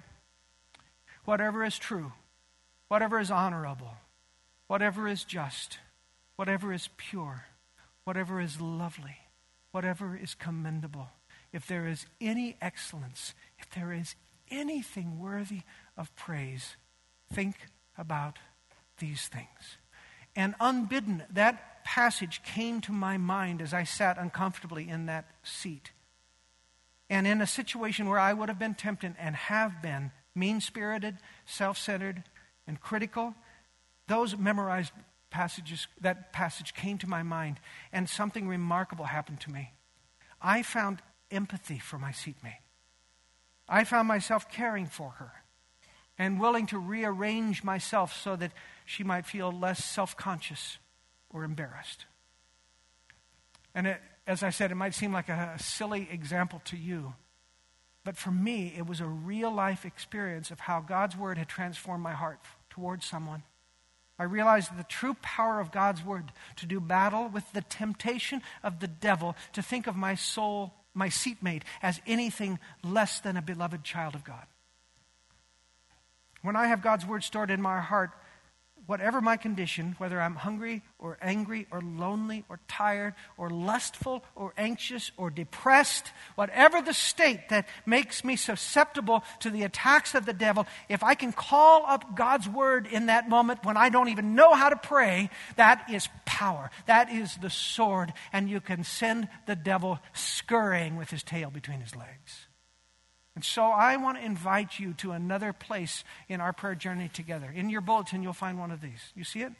Whatever 1.25 1.65
is 1.65 1.77
true, 1.77 2.12
whatever 2.89 3.19
is 3.19 3.33
honorable, 3.33 3.95
whatever 4.68 5.09
is 5.09 5.24
just, 5.24 5.79
whatever 6.37 6.72
is 6.72 6.88
pure, 6.96 7.46
whatever 8.05 8.40
is 8.40 8.61
lovely, 8.61 9.16
whatever 9.72 10.16
is 10.16 10.35
commendable, 10.35 11.09
if 11.52 11.66
there 11.66 11.87
is 11.87 12.07
any 12.20 12.57
excellence, 12.61 13.35
if 13.59 13.70
there 13.70 13.92
is 13.92 14.14
anything 14.50 15.18
worthy 15.18 15.62
of 15.96 16.14
praise, 16.16 16.76
think 17.33 17.57
about 17.98 18.38
these 18.98 19.29
things. 19.29 19.79
And 20.35 20.55
unbidden, 20.61 21.24
that 21.31 21.85
passage 21.85 22.42
came 22.42 22.81
to 22.83 22.92
my 22.92 23.16
mind 23.16 23.62
as 23.62 23.72
I 23.72 23.85
sat 23.85 24.18
uncomfortably 24.18 24.88
in 24.88 25.07
that 25.07 25.24
seat. 25.42 25.92
And 27.09 27.26
in 27.26 27.40
a 27.40 27.46
situation 27.46 28.09
where 28.09 28.18
I 28.18 28.33
would 28.33 28.48
have 28.48 28.59
been 28.59 28.74
tempted 28.74 29.14
and 29.18 29.37
have 29.37 29.81
been 29.81 30.11
mean 30.35 30.61
spirited, 30.61 31.16
self 31.46 31.79
centered, 31.79 32.24
and 32.66 32.81
critical, 32.81 33.35
those 34.09 34.37
memorized 34.37 34.92
passages, 35.31 35.88
that 36.01 36.33
passage 36.33 36.75
came 36.75 36.99
to 36.99 37.07
my 37.07 37.23
mind, 37.23 37.61
and 37.92 38.09
something 38.09 38.49
remarkable 38.49 39.07
happened 39.07 39.40
to 39.40 39.51
me. 39.51 39.73
I 40.40 40.62
found 40.62 41.03
empathy 41.31 41.79
for 41.79 41.99
my 41.99 42.12
seatmate. 42.12 42.61
I 43.69 43.85
found 43.85 44.07
myself 44.07 44.51
caring 44.51 44.87
for 44.87 45.11
her 45.19 45.33
and 46.19 46.40
willing 46.40 46.66
to 46.66 46.79
rearrange 46.79 47.64
myself 47.64 48.16
so 48.16 48.37
that 48.37 48.53
she 48.85 49.05
might 49.05 49.27
feel 49.27 49.51
less 49.51 49.85
self 49.85 50.16
conscious 50.16 50.79
or 51.31 51.45
embarrassed. 51.45 52.07
And 53.75 53.87
it, 53.87 54.01
as 54.27 54.42
I 54.42 54.51
said, 54.51 54.71
it 54.71 54.77
might 54.77 54.95
seem 54.95 55.12
like 55.12 55.29
a, 55.29 55.55
a 55.57 55.62
silly 55.62 56.09
example 56.11 56.62
to 56.66 56.77
you, 56.77 57.14
but 58.05 58.16
for 58.16 58.31
me, 58.31 58.73
it 58.77 58.87
was 58.87 59.01
a 59.01 59.07
real 59.07 59.53
life 59.53 59.85
experience 59.85 60.51
of 60.51 60.61
how 60.61 60.81
God's 60.81 61.16
Word 61.16 61.38
had 61.38 61.49
transformed 61.49 62.03
my 62.03 62.12
heart 62.12 62.38
towards 62.71 63.05
someone. 63.05 63.42
I 64.18 64.24
realized 64.24 64.76
the 64.76 64.85
true 64.85 65.14
power 65.20 65.61
of 65.61 65.72
God's 65.72 66.02
Word 66.02 66.33
to 66.57 66.66
do 66.66 66.81
battle 66.81 67.29
with 67.29 67.50
the 67.52 67.61
temptation 67.61 68.42
of 68.62 68.81
the 68.81 68.88
devil 68.88 69.37
to 69.52 69.62
think 69.62 69.87
of 69.87 69.96
my 69.96 70.14
soul, 70.14 70.72
my 70.94 71.09
seatmate, 71.11 71.64
as 71.83 72.00
anything 72.07 72.59
less 72.83 73.20
than 73.20 73.37
a 73.37 73.42
beloved 73.42 73.85
child 73.85 74.14
of 74.14 74.24
God. 74.24 74.46
When 76.40 76.57
I 76.57 76.68
have 76.68 76.81
God's 76.81 77.05
Word 77.05 77.24
stored 77.24 77.50
in 77.50 77.61
my 77.61 77.81
heart, 77.81 78.11
whatever 78.87 79.20
my 79.20 79.37
condition, 79.37 79.94
whether 79.99 80.20
I'm 80.20 80.35
hungry 80.35 80.83
or 80.99 81.18
angry 81.20 81.66
or 81.70 81.81
lonely 81.81 82.44
or 82.49 82.61
tired 82.68 83.14
or 83.37 83.51
lustful 83.51 84.25
or 84.35 84.53
anxious 84.57 85.11
or 85.16 85.31
depressed, 85.31 86.11
whatever 86.35 86.81
the 86.81 86.94
state 86.94 87.49
that 87.51 87.68
makes 87.85 88.25
me 88.25 88.37
susceptible 88.37 89.25
to 89.40 89.51
the 89.51 89.64
attacks 89.64 90.14
of 90.14 90.27
the 90.27 90.33
devil, 90.33 90.66
if 90.88 91.03
I 91.03 91.14
can 91.14 91.33
call 91.33 91.85
up 91.87 92.16
God's 92.16 92.49
word 92.49 92.87
in 92.87 93.07
that 93.07 93.29
moment 93.29 93.64
when 93.64 93.77
I 93.77 93.88
don't 93.88 94.09
even 94.09 94.35
know 94.35 94.55
how 94.55 94.68
to 94.68 94.77
pray, 94.77 95.31
that 95.57 95.90
is 95.90 96.09
power. 96.25 96.70
That 96.87 97.11
is 97.11 97.37
the 97.37 97.51
sword, 97.51 98.12
and 98.33 98.49
you 98.49 98.61
can 98.61 98.85
send 98.85 99.29
the 99.46 99.57
devil 99.57 99.99
scurrying 100.12 100.96
with 100.96 101.11
his 101.11 101.22
tail 101.22 101.51
between 101.51 101.81
his 101.81 101.96
legs. 101.96 102.46
And 103.37 103.44
so 103.44 103.64
I 103.64 103.99
want 103.99 104.16
to 104.16 104.25
invite 104.25 104.81
you 104.81 104.94
to 104.94 105.12
another 105.12 105.53
place 105.53 106.05
in 106.27 106.40
our 106.40 106.55
prayer 106.55 106.75
journey 106.75 107.11
together. 107.12 107.53
In 107.55 107.68
your 107.68 107.83
bulletin, 107.83 108.22
you'll 108.22 108.33
find 108.33 108.59
one 108.59 108.70
of 108.70 108.81
these. 108.81 109.12
You 109.14 109.25
see 109.25 109.42
it? 109.42 109.53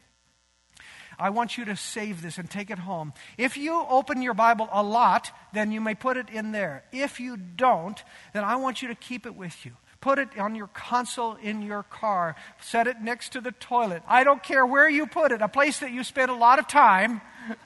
I 1.19 1.29
want 1.31 1.59
you 1.59 1.67
to 1.67 1.77
save 1.77 2.23
this 2.23 2.39
and 2.39 2.51
take 2.51 2.71
it 2.71 2.79
home. 2.79 3.13
If 3.37 3.59
you 3.59 3.85
open 3.89 4.23
your 4.23 4.33
Bible 4.33 4.69
a 4.73 4.83
lot, 4.83 5.31
then 5.53 5.73
you 5.73 5.83
may 5.83 5.95
put 5.95 6.17
it 6.17 6.31
in 6.31 6.53
there. 6.53 6.85
If 6.91 7.21
you 7.21 7.37
don't, 7.37 8.03
then 8.33 8.45
I 8.45 8.57
want 8.57 8.81
you 8.81 8.89
to 8.89 8.95
keep 8.95 9.27
it 9.27 9.37
with 9.37 9.67
you. 9.67 9.73
Put 10.01 10.19
it 10.19 10.39
on 10.39 10.55
your 10.55 10.69
console 10.69 11.35
in 11.35 11.61
your 11.61 11.83
car. 11.83 12.35
Set 12.61 12.87
it 12.87 13.03
next 13.03 13.33
to 13.33 13.43
the 13.43 13.53
toilet. 13.53 14.03
I 14.09 14.25
don't 14.25 14.43
care 14.43 14.65
where 14.65 14.89
you 14.89 15.07
put 15.07 15.33
it, 15.33 15.43
a 15.43 15.49
place 15.49 15.81
that 15.81 15.93
you 15.93 16.03
spend 16.03 16.31
a 16.31 16.35
lot 16.35 16.59
of 16.59 16.67
time. 16.67 17.21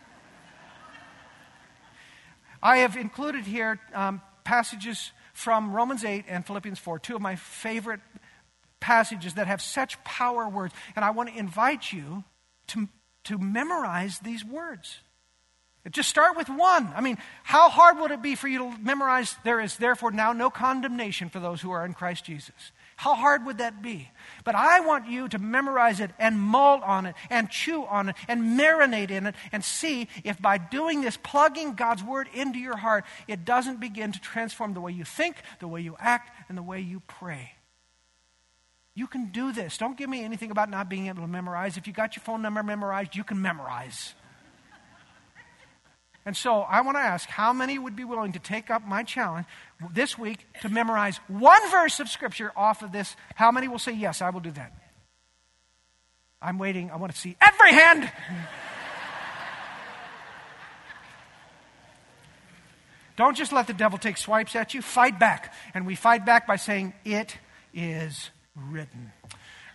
I 2.63 2.79
have 2.79 2.97
included 2.97 3.45
here 3.45 3.79
um, 3.95 4.21
passages 4.43 5.13
from 5.41 5.73
Romans 5.73 6.05
8 6.05 6.27
and 6.29 6.47
Philippians 6.47 6.79
4, 6.79 6.99
two 6.99 7.17
of 7.17 7.23
my 7.23 7.37
favorite 7.37 8.01
passages 8.79 9.35
that 9.35 9.47
have 9.47 9.63
such 9.63 10.03
power 10.05 10.47
words. 10.49 10.75
And 10.95 11.05
I 11.05 11.11
want 11.11 11.31
to 11.31 11.39
invite 11.39 11.93
you 11.93 12.25
to, 12.69 12.89
to 13.25 13.39
memorize 13.39 14.19
these 14.19 14.45
words. 14.45 14.99
Just 15.91 16.11
start 16.11 16.37
with 16.37 16.51
one. 16.51 16.93
I 16.95 17.01
mean, 17.01 17.17
how 17.43 17.71
hard 17.71 17.99
would 17.99 18.11
it 18.11 18.21
be 18.21 18.35
for 18.35 18.49
you 18.49 18.59
to 18.59 18.79
memorize, 18.83 19.35
there 19.45 19.61
is 19.61 19.79
therefore 19.79 20.11
now 20.11 20.35
no 20.35 20.51
condemnation 20.51 21.31
for 21.31 21.41
those 21.41 21.63
who 21.63 21.71
are 21.71 21.87
in 21.87 21.95
Christ 21.95 22.27
Jesus? 22.27 22.73
How 23.01 23.15
hard 23.15 23.47
would 23.47 23.57
that 23.59 23.81
be? 23.81 24.11
But 24.45 24.55
I 24.55 24.81
want 24.81 25.09
you 25.09 25.27
to 25.29 25.39
memorize 25.39 26.01
it 26.01 26.11
and 26.19 26.39
mull 26.39 26.83
on 26.83 27.07
it 27.07 27.15
and 27.31 27.49
chew 27.49 27.87
on 27.87 28.11
it 28.11 28.17
and 28.29 28.61
marinate 28.61 29.11
in 29.11 29.27
it 29.27 29.35
and 29.53 29.65
see 29.65 30.07
if 30.23 30.39
by 30.39 30.59
doing 30.59 31.01
this, 31.01 31.17
plugging 31.17 31.77
God's 31.77 32.05
word 32.05 32.29
into 32.35 32.59
your 32.59 32.77
heart, 32.77 33.07
it 33.27 33.47
doesn't 33.47 33.81
begin 33.81 34.13
to 34.13 34.21
transform 34.21 34.75
the 34.75 34.83
way 34.83 34.93
you 34.93 35.05
think, 35.05 35.37
the 35.61 35.67
way 35.67 35.81
you 35.81 35.97
act, 35.99 36.31
and 36.51 36.59
the 36.59 36.63
way 36.63 36.83
you 36.83 37.01
pray. 37.07 37.53
You 38.95 39.07
can 39.07 39.31
do 39.33 39.51
this. 39.51 39.79
Don't 39.79 39.97
give 39.97 40.11
me 40.11 40.23
anything 40.23 40.51
about 40.51 40.69
not 40.69 40.91
being 40.91 41.07
able 41.07 41.23
to 41.23 41.27
memorize. 41.27 41.79
If 41.79 41.87
you 41.87 41.95
got 41.95 42.17
your 42.17 42.23
phone 42.23 42.43
number 42.43 42.63
memorized, 42.63 43.17
you 43.17 43.25
can 43.25 43.41
memorize. 43.41 44.13
And 46.27 46.37
so 46.37 46.61
I 46.61 46.83
want 46.83 46.99
to 46.99 47.03
ask 47.03 47.27
how 47.31 47.55
many 47.55 47.79
would 47.79 47.97
be 47.97 48.05
willing 48.05 48.33
to 48.33 48.39
take 48.39 48.71
up 48.71 48.87
my 48.87 49.03
challenge 49.03 49.47
this 49.93 50.19
week 50.19 50.47
to 50.63 50.69
memorize 50.69 51.19
one 51.29 51.71
verse 51.71 52.01
of 52.01 52.09
Scripture 52.09 52.53
off 52.57 52.83
of 52.83 52.93
this? 52.93 53.17
How 53.35 53.51
many 53.51 53.69
will 53.69 53.79
say, 53.79 53.93
Yes, 53.93 54.23
I 54.23 54.31
will 54.31 54.41
do 54.41 54.51
that? 54.53 54.73
I'm 56.43 56.59
waiting. 56.59 56.91
I 56.91 56.97
want 56.97 57.13
to 57.13 57.19
see 57.19 57.37
every 57.41 57.73
hand. 57.73 58.11
Don't 63.17 63.37
just 63.37 63.53
let 63.53 63.67
the 63.67 63.75
devil 63.75 63.99
take 63.99 64.17
swipes 64.17 64.57
at 64.57 64.73
you. 64.73 64.81
Fight 64.81 65.19
back. 65.19 65.53
And 65.75 65.87
we 65.87 65.95
fight 65.95 66.25
back 66.25 66.47
by 66.47 66.57
saying, 66.57 66.95
It 67.05 67.37
is 67.75 68.31
written. 68.57 69.13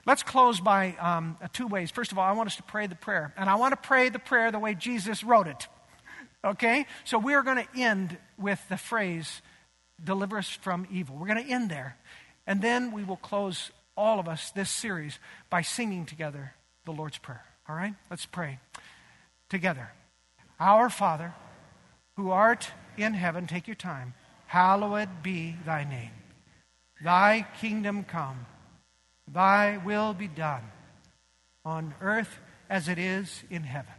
Let's 0.05 0.21
close 0.21 0.59
by 0.59 0.95
um, 0.99 1.37
two 1.53 1.67
ways. 1.67 1.89
First 1.89 2.11
of 2.11 2.19
all, 2.19 2.25
I 2.25 2.31
want 2.33 2.47
us 2.47 2.55
to 2.57 2.63
pray 2.63 2.85
the 2.87 2.95
prayer. 2.95 3.33
And 3.37 3.49
I 3.49 3.55
want 3.55 3.71
to 3.73 3.87
pray 3.87 4.09
the 4.09 4.19
prayer 4.19 4.51
the 4.51 4.59
way 4.59 4.75
Jesus 4.75 5.23
wrote 5.23 5.47
it. 5.47 5.67
Okay? 6.43 6.85
So 7.05 7.17
we're 7.17 7.41
going 7.41 7.57
to 7.57 7.67
end 7.79 8.15
with 8.37 8.63
the 8.69 8.77
phrase, 8.77 9.41
deliver 10.03 10.37
us 10.37 10.49
from 10.49 10.87
evil. 10.91 11.15
We're 11.15 11.27
going 11.27 11.43
to 11.43 11.51
end 11.51 11.69
there. 11.69 11.97
And 12.47 12.61
then 12.61 12.91
we 12.91 13.03
will 13.03 13.17
close 13.17 13.71
all 13.97 14.19
of 14.19 14.27
us 14.27 14.51
this 14.51 14.69
series 14.69 15.19
by 15.49 15.61
singing 15.61 16.05
together 16.05 16.53
the 16.85 16.91
Lord's 16.91 17.17
Prayer. 17.17 17.45
All 17.67 17.75
right? 17.75 17.93
Let's 18.09 18.25
pray 18.25 18.59
together. 19.49 19.91
Our 20.59 20.89
Father, 20.89 21.33
who 22.15 22.31
art 22.31 22.71
in 22.97 23.13
heaven, 23.13 23.47
take 23.47 23.67
your 23.67 23.75
time. 23.75 24.13
Hallowed 24.47 25.23
be 25.23 25.55
thy 25.65 25.83
name. 25.83 26.11
Thy 27.03 27.47
kingdom 27.59 28.03
come. 28.03 28.45
Thy 29.27 29.77
will 29.77 30.13
be 30.13 30.27
done 30.27 30.63
on 31.65 31.93
earth 31.99 32.39
as 32.69 32.87
it 32.87 32.99
is 32.99 33.43
in 33.49 33.63
heaven. 33.63 33.93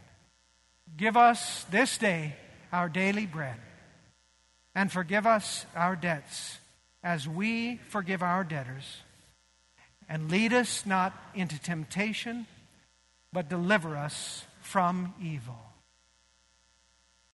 Give 0.95 1.17
us 1.17 1.65
this 1.65 1.97
day 1.97 2.35
our 2.71 2.89
daily 2.89 3.25
bread, 3.25 3.57
and 4.77 4.91
forgive 4.91 5.25
us 5.25 5.65
our 5.75 5.95
debts 5.95 6.59
as 7.03 7.27
we 7.27 7.77
forgive 7.89 8.21
our 8.21 8.43
debtors. 8.43 9.01
And 10.07 10.29
lead 10.29 10.53
us 10.53 10.85
not 10.85 11.19
into 11.33 11.59
temptation, 11.59 12.45
but 13.33 13.49
deliver 13.49 13.97
us 13.97 14.45
from 14.61 15.15
evil. 15.19 15.66